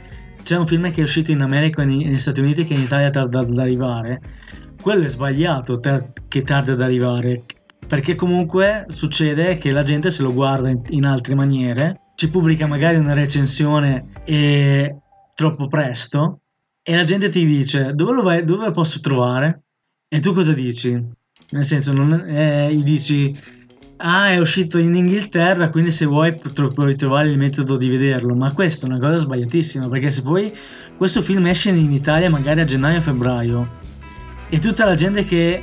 c'è 0.48 0.56
un 0.56 0.66
film 0.66 0.90
che 0.90 1.02
è 1.02 1.04
uscito 1.04 1.30
in 1.30 1.42
America 1.42 1.82
e 1.82 1.84
negli 1.84 2.16
Stati 2.16 2.40
Uniti 2.40 2.64
che 2.64 2.72
in 2.72 2.80
Italia 2.80 3.11
tarda 3.11 3.40
ad 3.40 3.58
arrivare, 3.58 4.18
quello 4.80 5.04
è 5.04 5.06
sbagliato 5.06 5.78
ter- 5.78 6.26
che 6.26 6.40
tarda 6.40 6.72
ad 6.72 6.80
arrivare 6.80 7.44
perché 7.87 8.14
comunque 8.14 8.87
succede 8.88 9.58
che 9.58 9.70
la 9.70 9.82
gente 9.82 10.11
se 10.11 10.22
lo 10.22 10.32
guarda 10.32 10.70
in, 10.70 10.80
in 10.88 11.04
altre 11.04 11.34
maniere, 11.34 12.12
ci 12.14 12.30
pubblica 12.30 12.66
magari 12.66 12.96
una 12.96 13.12
recensione 13.12 14.06
e 14.24 14.96
troppo 15.34 15.66
presto 15.66 16.40
e 16.82 16.96
la 16.96 17.04
gente 17.04 17.28
ti 17.28 17.44
dice 17.44 17.92
dove 17.92 18.12
lo, 18.12 18.22
vai, 18.22 18.42
dove 18.42 18.64
lo 18.64 18.70
posso 18.70 19.00
trovare? 19.00 19.64
E 20.08 20.18
tu 20.20 20.32
cosa 20.32 20.54
dici? 20.54 20.98
Nel 21.50 21.64
senso, 21.66 21.92
non, 21.92 22.24
eh, 22.26 22.74
gli 22.74 22.82
dici 22.82 23.38
ah 23.98 24.30
è 24.30 24.38
uscito 24.38 24.78
in 24.78 24.94
Inghilterra 24.94 25.68
quindi 25.68 25.90
se 25.90 26.06
vuoi 26.06 26.34
puoi 26.74 26.96
trovare 26.96 27.28
il 27.28 27.38
metodo 27.38 27.76
di 27.76 27.88
vederlo 27.88 28.34
ma 28.34 28.52
questa 28.52 28.87
è 28.87 28.90
una 28.90 28.98
cosa 28.98 29.16
sbagliatissima 29.16 29.88
perché 29.88 30.11
se 30.11 30.22
poi 30.22 30.52
questo 30.96 31.22
film 31.22 31.46
esce 31.46 31.70
in 31.70 31.92
Italia 31.92 32.30
magari 32.30 32.61
a 32.61 32.64
gennaio 32.64 33.00
febbraio 33.00 33.68
e 34.48 34.58
tutta 34.61 34.84
la 34.84 34.94
gente 34.94 35.24
che 35.24 35.62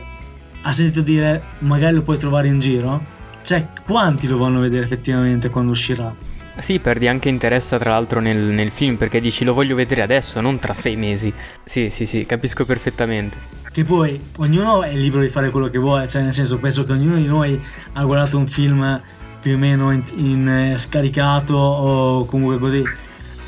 ha 0.62 0.72
sentito 0.72 1.02
dire 1.02 1.44
magari 1.60 1.96
lo 1.96 2.02
puoi 2.02 2.18
trovare 2.18 2.48
in 2.48 2.60
giro? 2.60 3.04
Cioè, 3.44 3.68
quanti 3.84 4.28
lo 4.28 4.38
vanno 4.38 4.58
a 4.58 4.62
vedere 4.62 4.84
effettivamente 4.84 5.50
quando 5.50 5.72
uscirà? 5.72 6.14
Sì, 6.58 6.80
perdi 6.80 7.08
anche 7.08 7.30
interesse 7.30 7.78
tra 7.78 7.92
l'altro 7.92 8.20
nel, 8.20 8.38
nel, 8.38 8.72
film 8.72 8.96
perché 8.96 9.20
dici 9.20 9.44
lo 9.44 9.54
voglio 9.54 9.76
vedere 9.76 10.02
adesso, 10.02 10.40
non 10.42 10.58
tra 10.58 10.74
sei 10.74 10.96
mesi. 10.96 11.34
Sì, 11.64 11.90
sì, 11.90 12.06
sì, 12.06 12.26
capisco 12.26 12.66
perfettamente. 12.66 13.38
Che 13.72 13.84
poi 13.84 14.20
ognuno 14.38 14.84
è 14.84 14.94
libero 14.94 15.22
di 15.22 15.30
fare 15.30 15.50
quello 15.50 15.70
che 15.70 15.78
vuole, 15.78 16.08
cioè 16.08 16.22
nel 16.22 16.34
senso 16.34 16.58
penso 16.58 16.86
che 16.86 16.94
ognuno 16.94 17.18
di 17.18 17.26
noi 17.26 17.62
ha 17.94 18.04
guardato 18.04 18.38
un 18.38 18.48
film 18.48 19.02
più 19.42 19.56
o 19.56 19.58
meno 19.58 19.92
in, 19.92 20.04
in 20.16 20.48
eh, 20.48 20.78
scaricato 20.78 21.54
o 21.54 22.26
comunque 22.26 22.58
così 22.58 22.84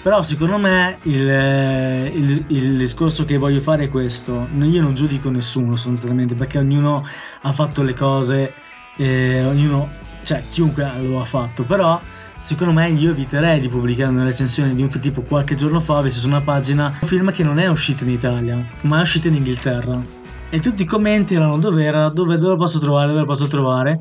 però 0.08 0.22
secondo 0.22 0.58
me 0.58 1.00
il, 1.04 1.30
eh, 1.30 2.12
il, 2.15 2.46
il, 2.48 2.78
discorso 2.78 3.26
che 3.26 3.36
voglio 3.36 3.60
fare 3.60 3.84
è 3.84 3.89
questo. 3.89 4.48
Io 4.58 4.82
non 4.82 4.96
giudico 4.96 5.30
nessuno 5.30 5.76
sostanzialmente 5.76 6.34
perché 6.34 6.60
ognuno 6.60 7.06
ha 7.41 7.52
fatto 7.52 7.84
le 7.84 7.93
cose, 7.93 8.54
eh, 8.96 9.43
ognuno, 9.43 9.89
cioè 10.24 10.43
chiunque 10.50 10.89
lo 11.02 11.20
ha 11.20 11.26
fatto, 11.26 11.63
però 11.63 12.00
secondo 12.48 12.72
me 12.72 12.90
io 12.90 13.12
eviterei 13.12 13.60
di 13.60 13.68
pubblicare 13.68 14.10
una 14.10 14.24
recensione 14.24 14.74
di 14.74 14.82
un 14.82 14.90
film 14.90 15.04
tipo 15.04 15.22
qualche 15.22 15.56
giorno 15.56 15.82
fa, 15.82 15.98
avessi 15.98 16.20
su 16.20 16.28
una 16.28 16.40
pagina 16.40 16.98
un 17.02 17.06
film 17.10 17.30
che 17.34 17.44
non 17.44 17.60
è 17.60 17.68
uscito 17.68 18.06
in 18.06 18.12
Italia, 18.12 18.66
ma 18.84 19.00
è 19.00 19.02
uscito 19.02 19.28
in 19.28 19.36
Inghilterra. 19.36 20.02
E 20.50 20.62
tutti 20.62 20.84
i 20.84 20.86
commenti 20.86 21.36
erano 21.36 21.58
dove 21.58 21.84
era, 21.84 22.08
dove, 22.08 22.38
dove 22.38 22.52
lo 22.52 22.56
posso 22.56 22.80
trovare, 22.80 23.08
dove 23.08 23.20
lo 23.20 23.26
posso 23.26 23.48
trovare. 23.48 24.00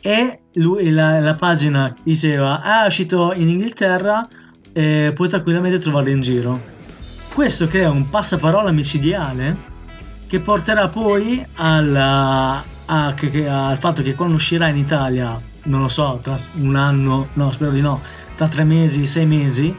E 0.00 0.42
lui, 0.54 0.88
la, 0.90 1.18
la 1.18 1.34
pagina 1.34 1.92
diceva, 2.04 2.62
ah, 2.62 2.84
è 2.84 2.86
uscito 2.86 3.32
in 3.34 3.48
Inghilterra, 3.48 4.24
e 4.72 5.10
puoi 5.12 5.28
tranquillamente 5.28 5.80
trovarlo 5.80 6.10
in 6.10 6.20
giro. 6.20 6.62
Questo 7.32 7.66
crea 7.66 7.90
un 7.90 8.08
passaparola 8.08 8.70
micidiale 8.70 9.56
che 10.28 10.38
porterà 10.38 10.86
poi 10.86 11.44
alla, 11.54 12.62
a, 12.84 13.14
che, 13.14 13.30
che, 13.30 13.48
al 13.48 13.78
fatto 13.78 14.00
che 14.02 14.14
quando 14.14 14.36
uscirà 14.36 14.68
in 14.68 14.76
Italia, 14.76 15.40
non 15.64 15.82
lo 15.82 15.88
so, 15.88 16.20
tra 16.22 16.38
un 16.54 16.76
anno, 16.76 17.28
no, 17.34 17.52
spero 17.52 17.70
di 17.70 17.80
no, 17.80 18.00
tra 18.36 18.48
tre 18.48 18.64
mesi, 18.64 19.06
sei 19.06 19.26
mesi, 19.26 19.74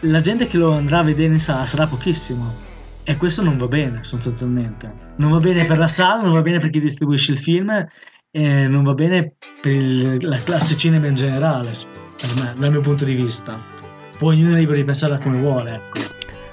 la 0.00 0.20
gente 0.20 0.46
che 0.46 0.56
lo 0.56 0.72
andrà 0.72 1.00
a 1.00 1.04
vedere 1.04 1.32
in 1.32 1.40
sala 1.40 1.66
sarà 1.66 1.86
pochissimo. 1.86 2.70
E 3.04 3.16
questo 3.16 3.42
non 3.42 3.58
va 3.58 3.66
bene, 3.66 4.04
sostanzialmente. 4.04 4.92
Non 5.16 5.32
va 5.32 5.38
bene 5.38 5.64
per 5.64 5.78
la 5.78 5.88
sala, 5.88 6.22
non 6.22 6.32
va 6.32 6.40
bene 6.40 6.60
per 6.60 6.70
chi 6.70 6.80
distribuisce 6.80 7.32
il 7.32 7.38
film, 7.38 7.70
e 8.30 8.66
non 8.66 8.82
va 8.84 8.94
bene 8.94 9.34
per 9.60 9.72
il, 9.72 10.24
la 10.26 10.38
classe 10.38 10.76
cinema 10.76 11.08
in 11.08 11.14
generale, 11.14 11.72
per 12.16 12.30
me, 12.36 12.54
dal 12.56 12.70
mio 12.70 12.80
punto 12.80 13.04
di 13.04 13.14
vista 13.14 13.80
poi 14.22 14.36
ognuno 14.36 14.54
è 14.54 14.58
libero 14.60 14.76
di 14.76 14.84
pensarla 14.84 15.18
come 15.18 15.38
vuole. 15.38 15.74
Ecco. 15.74 15.98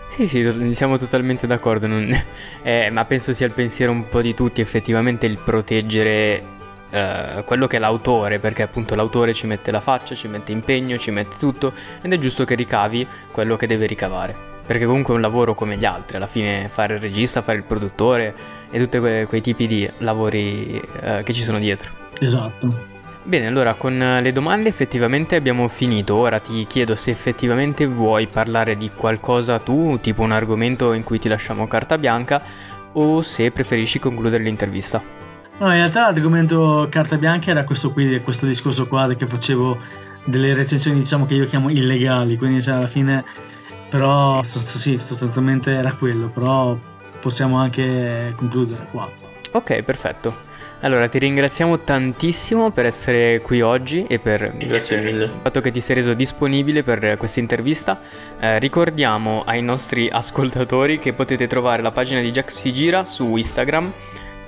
Sì, 0.09 0.25
sì, 0.25 0.73
siamo 0.73 0.97
totalmente 0.97 1.45
d'accordo, 1.45 1.85
non... 1.85 2.09
eh, 2.63 2.89
ma 2.89 3.05
penso 3.05 3.31
sia 3.31 3.45
il 3.45 3.51
pensiero 3.51 3.91
un 3.91 4.09
po' 4.09 4.23
di 4.23 4.33
tutti 4.33 4.59
effettivamente 4.59 5.27
il 5.27 5.37
proteggere 5.37 6.57
eh, 6.89 7.43
quello 7.45 7.67
che 7.67 7.77
è 7.77 7.79
l'autore, 7.79 8.39
perché 8.39 8.63
appunto 8.63 8.95
l'autore 8.95 9.33
ci 9.33 9.47
mette 9.47 9.71
la 9.71 9.79
faccia, 9.79 10.15
ci 10.15 10.27
mette 10.27 10.51
impegno, 10.51 10.97
ci 10.97 11.11
mette 11.11 11.35
tutto 11.37 11.73
ed 12.01 12.11
è 12.11 12.17
giusto 12.17 12.45
che 12.45 12.55
ricavi 12.55 13.07
quello 13.31 13.55
che 13.55 13.67
deve 13.67 13.85
ricavare. 13.85 14.35
Perché 14.65 14.85
comunque 14.85 15.13
è 15.13 15.15
un 15.15 15.21
lavoro 15.21 15.55
come 15.55 15.77
gli 15.77 15.85
altri, 15.85 16.17
alla 16.17 16.27
fine 16.27 16.69
fare 16.69 16.95
il 16.95 16.99
regista, 16.99 17.41
fare 17.41 17.57
il 17.57 17.63
produttore 17.63 18.33
e 18.69 18.79
tutti 18.79 18.99
que- 18.99 19.25
quei 19.27 19.41
tipi 19.41 19.65
di 19.65 19.89
lavori 19.99 20.79
eh, 21.01 21.23
che 21.23 21.33
ci 21.33 21.41
sono 21.41 21.57
dietro. 21.57 21.91
Esatto. 22.19 22.97
Bene, 23.23 23.47
allora 23.47 23.73
con 23.73 24.19
le 24.21 24.31
domande 24.31 24.69
effettivamente 24.69 25.35
abbiamo 25.35 25.67
finito. 25.67 26.15
Ora 26.15 26.39
ti 26.39 26.65
chiedo 26.65 26.95
se 26.95 27.11
effettivamente 27.11 27.85
vuoi 27.85 28.27
parlare 28.27 28.77
di 28.77 28.89
qualcosa 28.95 29.59
tu, 29.59 29.99
tipo 30.01 30.21
un 30.21 30.31
argomento 30.31 30.93
in 30.93 31.03
cui 31.03 31.19
ti 31.19 31.27
lasciamo 31.27 31.67
carta 31.67 31.97
bianca, 31.97 32.41
o 32.93 33.21
se 33.21 33.51
preferisci 33.51 33.99
concludere 33.99 34.43
l'intervista. 34.43 35.18
No, 35.59 35.67
in 35.67 35.73
realtà 35.73 36.11
l'argomento 36.11 36.87
carta 36.89 37.17
bianca 37.17 37.51
era 37.51 37.65
questo 37.65 37.91
qui, 37.91 38.19
questo 38.21 38.45
discorso 38.45 38.87
qua 38.87 39.13
che 39.13 39.25
facevo 39.25 39.77
delle 40.23 40.53
recensioni, 40.53 40.99
diciamo 40.99 41.25
che 41.25 41.33
io 41.33 41.47
chiamo 41.47 41.69
illegali, 41.69 42.37
quindi 42.37 42.61
cioè, 42.61 42.75
alla 42.75 42.87
fine 42.87 43.23
però 43.89 44.41
sì, 44.43 44.99
sostanzialmente 45.01 45.71
era 45.71 45.91
quello, 45.93 46.29
però 46.29 46.77
possiamo 47.19 47.57
anche 47.57 48.33
concludere 48.37 48.87
qua. 48.91 49.09
Ok, 49.51 49.81
perfetto. 49.81 50.47
Allora, 50.81 51.09
ti 51.09 51.19
ringraziamo 51.19 51.79
tantissimo 51.79 52.71
per 52.71 52.85
essere 52.85 53.41
qui 53.41 53.59
oggi 53.59 54.05
e 54.07 54.17
per 54.19 54.55
Grazie 54.55 55.01
mille. 55.01 55.25
il 55.25 55.31
fatto 55.41 55.59
che 55.59 55.71
ti 55.71 55.81
sei 55.81 55.95
reso 55.95 56.13
disponibile 56.13 56.83
per 56.83 57.17
questa 57.17 57.41
intervista. 57.41 57.99
Eh, 58.39 58.59
ricordiamo 58.59 59.43
ai 59.45 59.61
nostri 59.61 60.07
ascoltatori 60.09 60.99
che 60.99 61.11
potete 61.11 61.47
trovare 61.47 61.81
la 61.81 61.91
pagina 61.91 62.21
di 62.21 62.31
Jack 62.31 62.49
si 62.49 62.71
gira 62.71 63.03
su 63.03 63.35
Instagram 63.35 63.91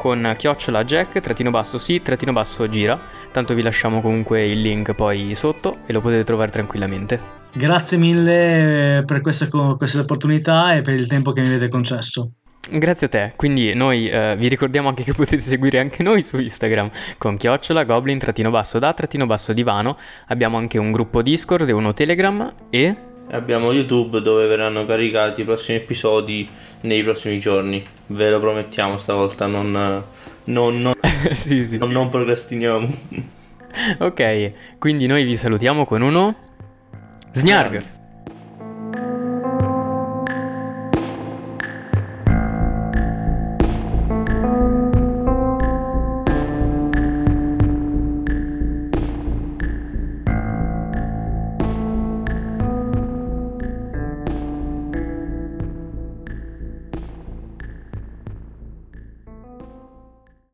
con 0.01 0.33
chiocciola 0.35 0.83
jack 0.83 1.19
trattino 1.19 1.51
basso 1.51 1.77
si 1.77 2.01
trattino 2.01 2.33
basso 2.33 2.67
gira. 2.67 2.99
Tanto 3.31 3.53
vi 3.53 3.61
lasciamo 3.61 4.01
comunque 4.01 4.43
il 4.47 4.59
link 4.59 4.95
poi 4.95 5.35
sotto 5.35 5.81
e 5.85 5.93
lo 5.93 6.01
potete 6.01 6.23
trovare 6.23 6.49
tranquillamente. 6.49 7.19
Grazie 7.53 7.97
mille 7.97 9.03
per 9.05 9.21
questa, 9.21 9.47
questa 9.47 9.99
opportunità 9.99 10.73
e 10.73 10.81
per 10.81 10.95
il 10.95 11.05
tempo 11.05 11.33
che 11.33 11.41
mi 11.41 11.49
avete 11.49 11.69
concesso. 11.69 12.31
Grazie 12.71 13.05
a 13.05 13.09
te, 13.11 13.33
quindi 13.35 13.75
noi 13.75 14.09
eh, 14.09 14.35
vi 14.39 14.47
ricordiamo 14.47 14.87
anche 14.87 15.03
che 15.03 15.13
potete 15.13 15.41
seguire 15.43 15.77
anche 15.77 16.01
noi 16.01 16.23
su 16.23 16.39
Instagram 16.39 16.89
con 17.19 17.37
chiocciola 17.37 17.83
goblin 17.83 18.17
trattino 18.17 18.49
basso 18.49 18.79
da 18.79 18.93
trattino 18.93 19.27
basso 19.27 19.53
divano, 19.53 19.97
abbiamo 20.27 20.57
anche 20.57 20.79
un 20.79 20.91
gruppo 20.91 21.21
Discord 21.21 21.69
e 21.69 21.73
uno 21.73 21.93
Telegram 21.93 22.51
e... 22.71 23.09
Abbiamo 23.29 23.71
YouTube 23.71 24.21
dove 24.21 24.45
verranno 24.47 24.85
caricati 24.85 25.41
i 25.41 25.43
prossimi 25.45 25.77
episodi 25.77 26.49
nei 26.81 27.03
prossimi 27.03 27.39
giorni, 27.39 27.81
ve 28.07 28.29
lo 28.29 28.39
promettiamo 28.39 28.97
stavolta, 28.97 29.45
non, 29.47 29.71
non, 30.45 30.81
non, 30.81 30.93
sì, 31.31 31.63
sì. 31.63 31.77
non, 31.77 31.91
non 31.91 32.09
procrastiniamo. 32.09 32.97
ok, 33.99 34.51
quindi 34.79 35.05
noi 35.07 35.23
vi 35.23 35.35
salutiamo 35.35 35.85
con 35.85 36.01
uno... 36.01 36.35
Snarg! 37.31 37.99